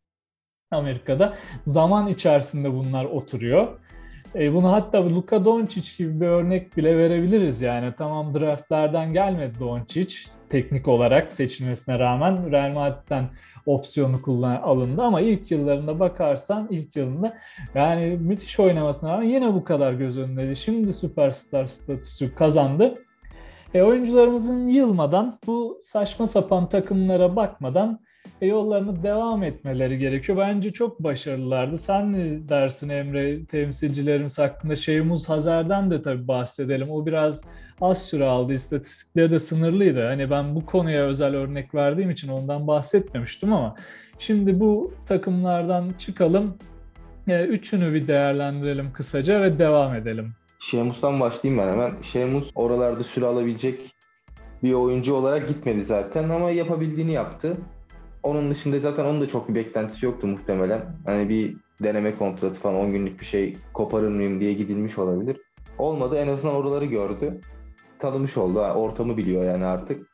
[0.71, 1.33] Amerika'da
[1.65, 3.79] zaman içerisinde bunlar oturuyor.
[4.35, 7.93] E, bunu hatta Luka Doncic gibi bir örnek bile verebiliriz yani.
[7.97, 10.15] Tamam draftlardan gelmedi Doncic
[10.49, 13.29] teknik olarak seçilmesine rağmen Real Madrid'den
[13.65, 17.33] opsiyonu kullan alındı ama ilk yıllarında bakarsan ilk yılında
[17.75, 20.55] yani müthiş oynamasına rağmen yine bu kadar göz önündeydi.
[20.55, 22.93] Şimdi süperstar statüsü kazandı.
[23.73, 27.99] E, oyuncularımızın yılmadan bu saçma sapan takımlara bakmadan
[28.41, 30.37] yollarını devam etmeleri gerekiyor.
[30.37, 31.77] Bence çok başarılılardı.
[31.77, 34.75] Sen ne dersin Emre temsilcilerimiz hakkında?
[34.75, 36.91] Şeyhmuz Hazer'den de tabii bahsedelim.
[36.91, 37.43] O biraz
[37.81, 38.53] az süre aldı.
[38.53, 40.05] İstatistikleri de sınırlıydı.
[40.05, 43.75] Hani ben bu konuya özel örnek verdiğim için ondan bahsetmemiştim ama
[44.17, 46.57] şimdi bu takımlardan çıkalım.
[47.27, 50.33] E, üçünü bir değerlendirelim kısaca ve devam edelim.
[50.59, 51.91] Şemus'tan başlayayım ben hemen.
[52.01, 53.95] Şemus oralarda süre alabilecek
[54.63, 57.57] bir oyuncu olarak gitmedi zaten ama yapabildiğini yaptı.
[58.23, 60.81] Onun dışında zaten onun da çok bir beklentisi yoktu muhtemelen.
[61.05, 65.37] Hani bir deneme kontratı falan 10 günlük bir şey koparır mıyım diye gidilmiş olabilir.
[65.77, 67.41] Olmadı en azından oraları gördü.
[67.99, 68.59] Tanımış oldu.
[68.59, 70.07] Ortamı biliyor yani artık.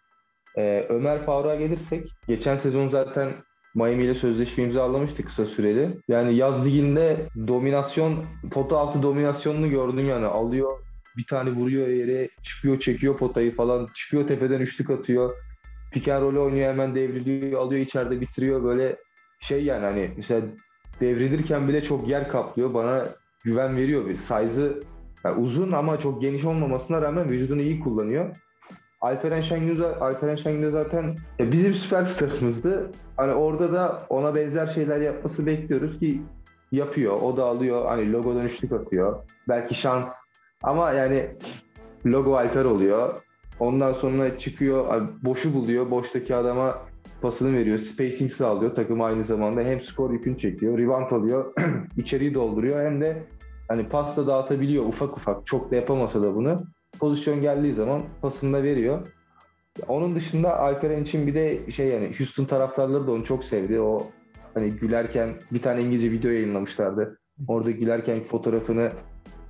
[0.58, 3.30] Ee, Ömer Faruk'a gelirsek geçen sezon zaten
[3.76, 5.98] Miami ile sözleşme imzalamıştı kısa süreli.
[6.08, 10.26] Yani yaz liginde dominasyon, pota altı dominasyonunu gördüm yani.
[10.26, 10.80] Alıyor
[11.18, 15.36] bir tane vuruyor yere, çıkıyor çekiyor potayı falan, çıkıyor tepeden üçlük atıyor
[15.92, 18.96] pick and roll oynuyor hemen devriliyor, alıyor içeride bitiriyor böyle
[19.40, 20.42] şey yani hani mesela
[21.02, 22.74] devrilirken bile çok yer kaplıyor.
[22.74, 23.08] Bana
[23.44, 24.16] güven veriyor bir.
[24.16, 24.80] Size'ı
[25.24, 28.36] yani uzun ama çok geniş olmamasına rağmen vücudunu iyi kullanıyor.
[29.02, 32.92] Alperen Şengül, Alperen Şengül zaten bizim süperstarımızdı.
[33.18, 36.22] Hani orada da ona benzer şeyler yapması bekliyoruz ki
[36.72, 37.14] yapıyor.
[37.22, 37.86] O da alıyor.
[37.86, 39.24] Hani logodan üçlük atıyor.
[39.48, 40.14] Belki şans.
[40.64, 41.36] Ama yani
[42.06, 43.20] logo Alper oluyor.
[43.60, 45.92] Ondan sonra çıkıyor, boşu buluyor.
[45.92, 46.78] Boştaki adama
[47.22, 47.78] pasını veriyor.
[47.78, 48.76] Spacing sağlıyor.
[48.76, 50.78] Takım aynı zamanda hem skor yükünü çekiyor.
[50.78, 51.54] Rebound alıyor.
[51.98, 52.86] içeriği dolduruyor.
[52.86, 53.24] Hem de
[53.68, 55.46] hani pas da dağıtabiliyor ufak ufak.
[55.46, 56.58] Çok da yapamasa da bunu.
[57.00, 59.08] Pozisyon geldiği zaman pasını da veriyor.
[59.88, 63.80] Onun dışında Alperen için bir de şey yani Houston taraftarları da onu çok sevdi.
[63.80, 64.08] O
[64.54, 67.20] hani gülerken bir tane İngilizce video yayınlamışlardı.
[67.48, 68.90] Orada gülerken fotoğrafını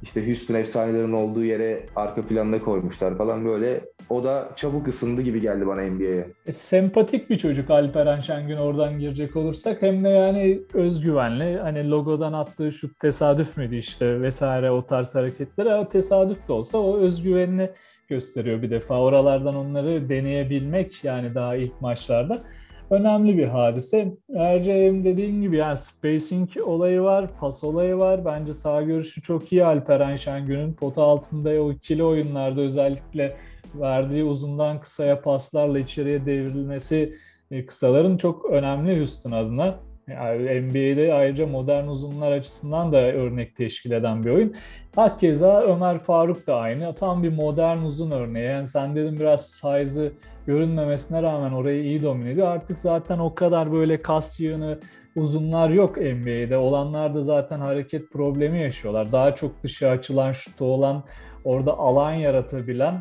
[0.02, 3.82] işte Houston efsanelerinin olduğu yere arka planda koymuşlar falan böyle.
[4.10, 6.28] O da çabuk ısındı gibi geldi bana NBA'ye.
[6.48, 11.58] E, sempatik bir çocuk Alperen Şengün oradan girecek olursak hem de yani özgüvenli.
[11.58, 15.80] Hani logodan attığı şut tesadüf müydü işte vesaire o tarz hareketler.
[15.80, 17.70] O tesadüf de olsa o özgüvenini
[18.08, 19.00] gösteriyor bir defa.
[19.00, 22.42] Oralardan onları deneyebilmek yani daha ilk maçlarda
[22.90, 24.14] önemli bir hadise.
[24.38, 28.26] Ayrıca hem dediğin gibi yani spacing olayı var, pas olayı var.
[28.26, 30.74] Bence sağ görüşü çok iyi Alperen Şengün'ün.
[30.74, 33.38] Pota altında o ikili oyunlarda özellikle
[33.76, 37.14] verdiği uzundan kısaya paslarla içeriye devrilmesi
[37.52, 39.89] e, kısaların çok önemli Houston adına.
[40.10, 44.56] Yani NBA'de ayrıca modern uzunlar açısından da örnek teşkil eden bir oyun.
[44.96, 46.96] Hakeza Ömer Faruk da aynı.
[46.96, 48.48] Tam bir modern uzun örneği.
[48.48, 50.12] Yani sen dedim biraz size'ı
[50.48, 52.48] görünmemesine rağmen orayı iyi domine ediyor.
[52.48, 54.80] Artık zaten o kadar böyle kas yığını
[55.16, 56.58] uzunlar yok NBA'de.
[56.58, 59.12] Olanlar da zaten hareket problemi yaşıyorlar.
[59.12, 61.04] Daha çok dışa açılan, şutu olan,
[61.44, 62.96] orada alan yaratabilen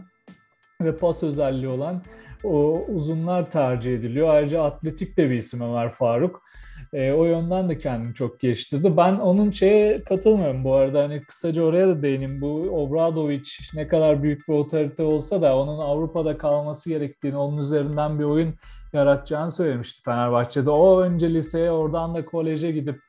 [0.83, 2.03] ve pas özelliği olan
[2.45, 4.29] o uzunlar tercih ediliyor.
[4.29, 6.48] Ayrıca atletik de bir isim Ömer Faruk.
[6.93, 8.97] E, o yönden de kendini çok geliştirdi.
[8.97, 11.03] Ben onun şeye katılmıyorum bu arada.
[11.03, 12.41] Hani kısaca oraya da değineyim.
[12.41, 18.19] Bu Obradovic ne kadar büyük bir otorite olsa da onun Avrupa'da kalması gerektiğini, onun üzerinden
[18.19, 18.55] bir oyun
[18.93, 20.71] yaratacağını söylemişti Fenerbahçe'de.
[20.71, 23.08] O önce liseye, oradan da koleje gidip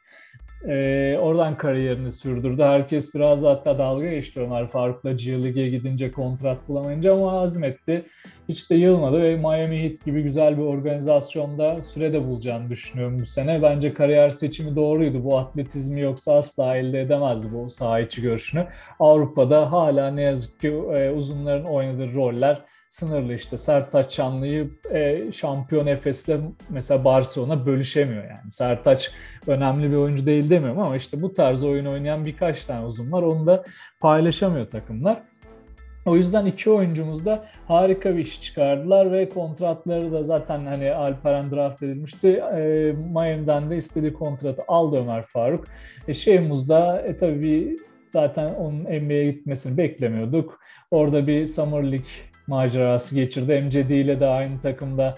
[0.68, 2.64] e, oradan kariyerini sürdürdü.
[2.64, 8.06] Herkes biraz hatta dalga geçti Ömer Faruk'la G League'e gidince kontrat bulamayınca ama azmetti.
[8.50, 13.62] Hiç de yılmadı ve Miami Heat gibi güzel bir organizasyonda sürede bulacağını düşünüyorum bu sene.
[13.62, 15.24] Bence kariyer seçimi doğruydu.
[15.24, 18.68] Bu atletizmi yoksa asla elde edemezdi bu saha içi görüşünü.
[19.00, 25.88] Avrupa'da hala ne yazık ki e, uzunların oynadığı roller sınırlı işte Sertaç Çanlı'yı e, şampiyon
[25.88, 26.30] Efes'le
[26.70, 28.52] mesela Barcelona bölüşemiyor yani.
[28.52, 29.12] Sertaç
[29.48, 33.24] önemli bir oyuncu değil demiyorum ama işte bu tarz oyun oynayan birkaç tane uzun var.
[33.24, 33.64] Onu da
[34.00, 35.24] paylaşamıyor takımlar.
[36.06, 41.52] O yüzden iki oyuncumuz da harika bir iş çıkardılar ve kontratları da zaten hani Alperen
[41.52, 42.28] draft edilmişti.
[42.28, 45.66] E, Miami'den de istediği kontratı aldı Ömer Faruk.
[46.08, 47.78] E, Şeyhmuz da e, tabii
[48.14, 50.60] zaten onun NBA'ye gitmesini beklemiyorduk.
[50.92, 52.10] Orada bir Summer League
[52.50, 53.56] macerası geçirdi.
[53.56, 55.16] Hem Cedi ile de aynı takımda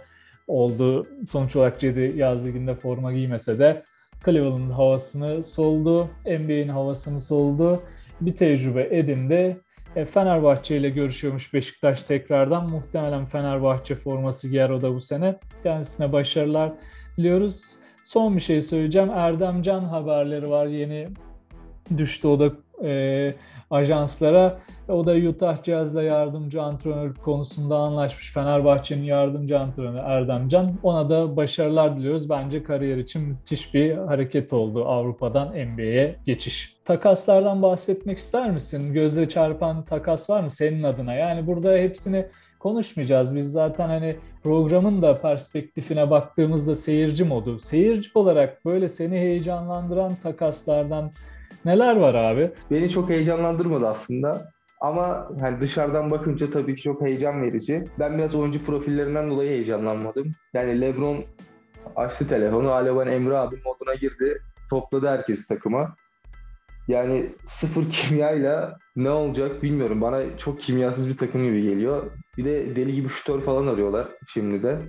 [0.48, 1.08] oldu.
[1.26, 3.84] Sonuç olarak Cedi yaz liginde forma giymese de
[4.26, 6.10] Cleveland havasını soldu.
[6.26, 7.82] NBA'in havasını soldu.
[8.22, 9.58] Bir tecrübe edindi.
[9.96, 12.70] E, Fenerbahçe ile görüşüyormuş Beşiktaş tekrardan.
[12.70, 15.40] Muhtemelen Fenerbahçe forması giyer o da bu sene.
[15.64, 16.72] Kendisine başarılar
[17.18, 17.66] diliyoruz.
[18.04, 19.10] Son bir şey söyleyeceğim.
[19.10, 20.66] Erdem Can haberleri var.
[20.66, 21.08] Yeni
[21.98, 22.52] düştü o da
[22.88, 23.34] e,
[23.72, 24.60] ajanslara.
[24.88, 28.34] O da Utah Jazz'la yardımcı antrenör konusunda anlaşmış.
[28.34, 30.74] Fenerbahçe'nin yardımcı antrenörü Erdem Can.
[30.84, 32.30] Ona da başarılar diliyoruz.
[32.30, 36.76] Bence kariyer için müthiş bir hareket oldu Avrupa'dan NBA'ye geçiş.
[36.86, 38.94] Takaslardan bahsetmek ister misin?
[38.94, 41.14] Göze çarpan takas var mı senin adına?
[41.14, 42.26] Yani burada hepsini
[42.60, 43.36] konuşmayacağız.
[43.36, 47.60] Biz zaten hani programın da perspektifine baktığımızda seyirci modu.
[47.60, 51.12] Seyirci olarak böyle seni heyecanlandıran takaslardan
[51.66, 52.52] neler var abi?
[52.72, 54.52] Beni çok heyecanlandırmadı aslında.
[54.82, 57.84] Ama hani dışarıdan bakınca tabii ki çok heyecan verici.
[58.00, 60.32] Ben biraz oyuncu profillerinden dolayı heyecanlanmadım.
[60.54, 61.24] Yani LeBron
[61.96, 64.42] açtı telefonu, Alevan Emre abi moduna girdi.
[64.70, 65.96] Topladı herkes takıma.
[66.88, 70.02] Yani sıfır kimyayla ne olacak bilmiyorum.
[70.02, 72.12] Bana çok kimyasız bir takım gibi geliyor.
[72.38, 74.80] Bir de deli gibi şutör falan arıyorlar şimdi de.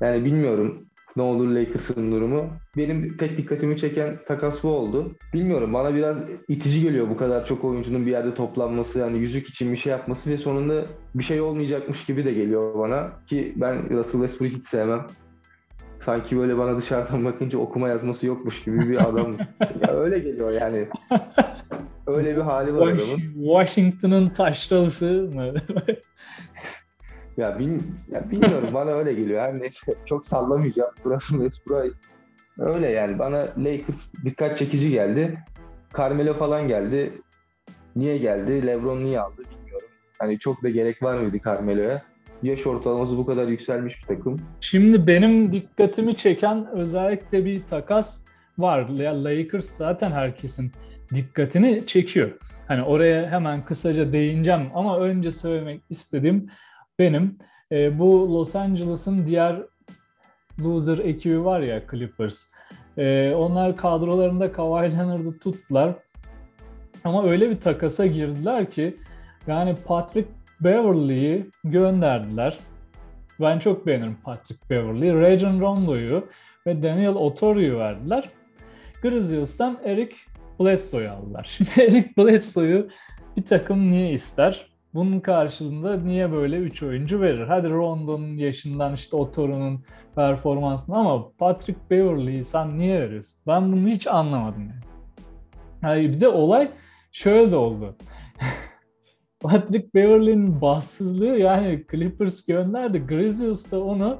[0.00, 0.86] Yani bilmiyorum
[1.16, 2.46] ne olur Lakers'ın durumu.
[2.76, 5.16] Benim tek dikkatimi çeken takas bu oldu.
[5.34, 8.98] Bilmiyorum bana biraz itici geliyor bu kadar çok oyuncunun bir yerde toplanması.
[8.98, 10.82] Yani yüzük için bir şey yapması ve sonunda
[11.14, 13.12] bir şey olmayacakmış gibi de geliyor bana.
[13.26, 15.06] Ki ben Russell Westbrook'u hiç sevmem.
[16.00, 19.32] Sanki böyle bana dışarıdan bakınca okuma yazması yokmuş gibi bir adam.
[19.88, 20.88] ya öyle geliyor yani.
[22.06, 23.20] Öyle bir hali var adamın.
[23.34, 25.54] Washington'ın taşralısı mı?
[27.36, 27.80] ya, bil,
[28.12, 29.40] ya bilmiyorum bana öyle geliyor.
[29.40, 30.90] Her neyse çok sallamayacağım.
[31.04, 31.92] Burası Westbrook
[32.58, 33.18] öyle yani.
[33.18, 35.38] Bana Lakers dikkat çekici geldi.
[35.98, 37.12] Carmelo falan geldi.
[37.96, 38.66] Niye geldi?
[38.66, 39.88] LeBron niye aldı bilmiyorum.
[40.18, 42.02] Hani çok da gerek var mıydı Carmelo'ya?
[42.42, 44.36] Yaş ortalaması bu kadar yükselmiş bir takım.
[44.60, 48.20] Şimdi benim dikkatimi çeken özellikle bir takas
[48.58, 48.88] var.
[48.88, 50.72] Ya Lakers zaten herkesin
[51.14, 52.30] dikkatini çekiyor.
[52.68, 56.50] Hani oraya hemen kısaca değineceğim ama önce söylemek istediğim
[56.98, 57.38] benim
[57.72, 59.56] e, bu Los Angeles'ın diğer
[60.60, 62.52] loser ekibi var ya Clippers.
[62.98, 65.94] E, onlar kadrolarında Kawhi Leonard'ı tuttular.
[67.04, 68.96] Ama öyle bir takasa girdiler ki
[69.46, 70.28] yani Patrick
[70.60, 72.58] Beverly'yi gönderdiler.
[73.40, 75.14] Ben çok beğenirim Patrick Beverly'yi.
[75.14, 76.28] Rajon Rondo'yu
[76.66, 78.28] ve Daniel Otorio'yu verdiler.
[79.02, 80.16] Grizzlies'tan Eric
[80.60, 81.44] Bledsoe'yu aldılar.
[81.50, 82.88] Şimdi Eric Bledsoe'yu
[83.36, 84.75] bir takım niye ister?
[84.96, 87.46] Bunun karşılığında niye böyle 3 oyuncu verir?
[87.46, 89.84] Hadi Rondo'nun yaşından işte Otoro'nun
[90.14, 93.40] performansını ama Patrick Beverly'yi sen niye veriyorsun?
[93.46, 94.80] Ben bunu hiç anlamadım yani.
[95.82, 96.70] Hayır bir de olay
[97.12, 97.96] şöyle de oldu.
[99.40, 103.06] Patrick Beverly'nin bahtsızlığı yani Clippers gönderdi.
[103.06, 104.18] Grizzlies de onu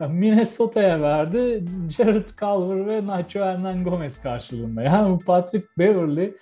[0.00, 1.64] Minnesota'ya verdi.
[1.96, 4.82] Jared Culver ve Nacho Hernan Gomez karşılığında.
[4.82, 6.36] Yani Patrick Beverly'nin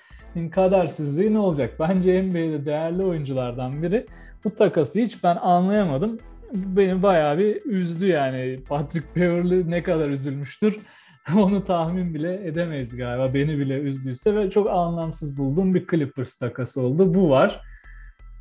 [0.50, 1.74] kadersizliği ne olacak?
[1.80, 4.06] Bence NBA'de değerli oyunculardan biri.
[4.44, 6.18] Bu takası hiç ben anlayamadım.
[6.54, 8.60] Beni bayağı bir üzdü yani.
[8.68, 10.76] Patrick Beverly ne kadar üzülmüştür.
[11.36, 13.34] Onu tahmin bile edemeyiz galiba.
[13.34, 17.14] Beni bile üzdüyse ve çok anlamsız bulduğum bir Clippers takası oldu.
[17.14, 17.60] Bu var.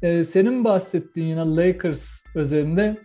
[0.02, 2.98] Ee, senin bahsettiğin yine Lakers özelinde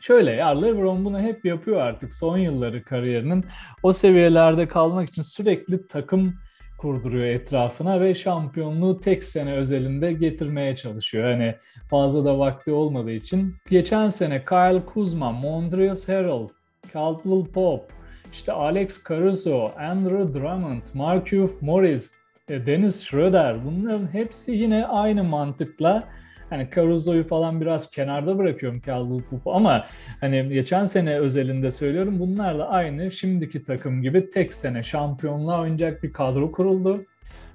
[0.00, 3.44] şöyle ya LeBron bunu hep yapıyor artık son yılları kariyerinin.
[3.82, 6.34] O seviyelerde kalmak için sürekli takım
[6.78, 11.30] kurduruyor etrafına ve şampiyonluğu tek sene özelinde getirmeye çalışıyor.
[11.32, 11.54] Hani
[11.90, 13.54] fazla da vakti olmadığı için.
[13.70, 16.48] Geçen sene Kyle Kuzma, Mondrius Harrell,
[16.92, 17.94] Caldwell Pope,
[18.32, 22.14] işte Alex Caruso, Andrew Drummond, Markieff Morris,
[22.48, 26.02] e, Dennis Schroeder bunların hepsi yine aynı mantıkla
[26.50, 29.86] hani Caruso'yu falan biraz kenarda bırakıyorum Caldwell Pope'u ama
[30.20, 36.12] hani geçen sene özelinde söylüyorum bunlarla aynı şimdiki takım gibi tek sene şampiyonluğa oynayacak bir
[36.12, 37.04] kadro kuruldu.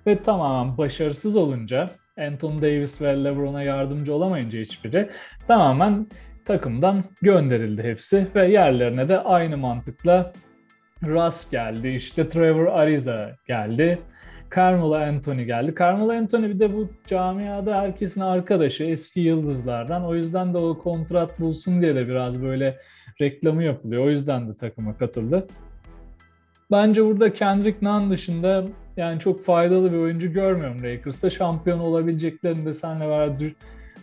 [0.08, 5.10] Ve tamamen başarısız olunca Anthony Davis ve LeBron'a yardımcı olamayınca hiçbiri
[5.48, 6.08] tamamen
[6.46, 10.32] takımdan gönderildi hepsi ve yerlerine de aynı mantıkla
[11.06, 14.00] Russ geldi, işte Trevor Ariza geldi.
[14.56, 15.76] Carmelo Anthony geldi.
[15.80, 20.06] Carmelo Anthony bir de bu camiada herkesin arkadaşı, eski yıldızlardan.
[20.06, 22.78] O yüzden de o kontrat bulsun diye de biraz böyle
[23.22, 24.06] reklamı yapılıyor.
[24.06, 25.48] O yüzden de takıma katıldı.
[26.72, 28.66] Bence burada Kendrick Nunn dışında
[28.98, 31.30] yani çok faydalı bir oyuncu görmüyorum Lakers'ta.
[31.30, 33.52] Şampiyon olabileceklerini de senle beraber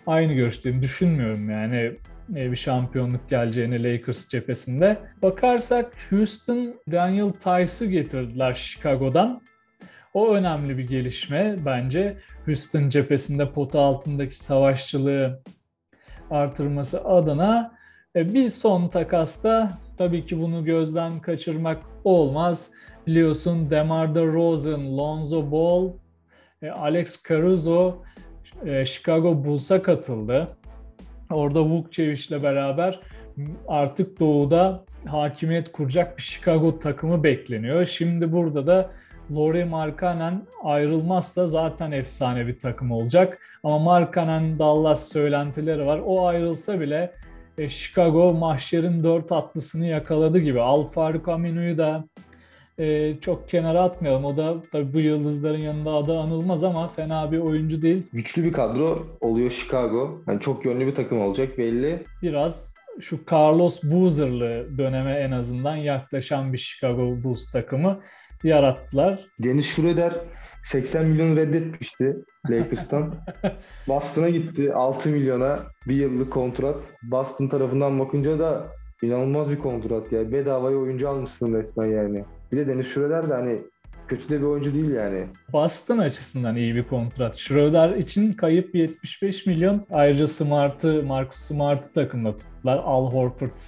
[0.07, 1.93] aynı görüştüğüm düşünmüyorum yani
[2.29, 4.99] bir şampiyonluk geleceğini Lakers cephesinde.
[5.23, 9.41] Bakarsak Houston Daniel Tice'ı getirdiler Chicago'dan.
[10.19, 12.17] O önemli bir gelişme bence.
[12.47, 15.43] Houston cephesinde pota altındaki savaşçılığı
[16.31, 17.79] artırması adına
[18.17, 22.71] e, bir son takasta tabii ki bunu gözden kaçırmak olmaz.
[23.07, 25.91] Biliyorsun DeMar DeRozan, Lonzo Ball,
[26.63, 28.03] e, Alex Caruso
[28.67, 30.57] e, Chicago Bulls'a katıldı.
[31.31, 33.01] Orada Vukcevic'le beraber
[33.69, 37.87] artık doğuda hakimiyet kuracak bir Chicago takımı bekleniyor.
[37.87, 38.91] Şimdi burada da
[39.31, 43.39] Laurie Markkanen ayrılmazsa zaten efsane bir takım olacak.
[43.63, 46.01] Ama Markkanen Dallas söylentileri var.
[46.07, 47.13] O ayrılsa bile
[47.59, 50.61] e, Chicago mahşerin dört atlısını yakaladı gibi.
[50.61, 52.05] Al Faruk Aminu'yu da
[52.79, 54.25] e, çok kenara atmayalım.
[54.25, 58.09] O da tabii bu yıldızların yanında adı anılmaz ama fena bir oyuncu değil.
[58.13, 60.23] Güçlü bir kadro oluyor Chicago.
[60.29, 62.05] Yani çok yönlü bir takım olacak belli.
[62.23, 68.01] Biraz şu Carlos Boozer'lı döneme en azından yaklaşan bir Chicago Bulls takımı
[68.45, 69.21] yarattılar.
[69.39, 70.13] Dennis Schroeder
[70.63, 72.17] 80 milyon reddetmişti
[72.51, 73.15] Lakers'tan.
[73.89, 76.77] Boston'a gitti 6 milyona bir yıllık kontrat.
[77.03, 78.67] Boston tarafından bakınca da
[79.03, 80.33] inanılmaz bir kontrat ya.
[80.33, 82.25] Bedavaya oyuncu almışsın resmen yani.
[82.53, 83.59] Bir de Dennis Schroeder de hani
[84.09, 85.27] kötü de bir oyuncu değil yani.
[85.53, 87.39] Boston açısından iyi bir kontrat.
[87.39, 89.83] Schroeder için kayıp 75 milyon.
[89.91, 92.79] Ayrıca Smart'ı, Marcus Smart'ı takımda tuttular.
[92.85, 93.59] Al Horford,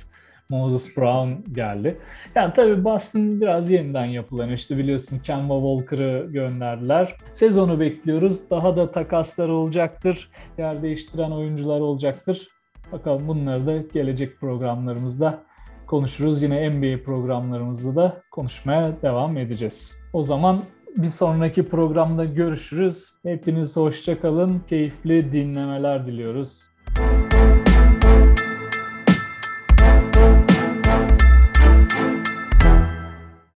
[0.50, 1.98] Moses Brown geldi.
[2.34, 4.52] Yani tabii Boston biraz yeniden yapılan.
[4.52, 7.16] İşte biliyorsun Kemba Walker'ı gönderdiler.
[7.32, 8.50] Sezonu bekliyoruz.
[8.50, 10.30] Daha da takaslar olacaktır.
[10.58, 12.48] Yer değiştiren oyuncular olacaktır.
[12.92, 15.42] Bakalım bunları da gelecek programlarımızda
[15.86, 16.42] konuşuruz.
[16.42, 20.02] Yine NBA programlarımızda da konuşmaya devam edeceğiz.
[20.12, 20.62] O zaman
[20.96, 23.12] bir sonraki programda görüşürüz.
[23.22, 24.62] Hepiniz hoşça kalın.
[24.68, 26.70] Keyifli dinlemeler diliyoruz.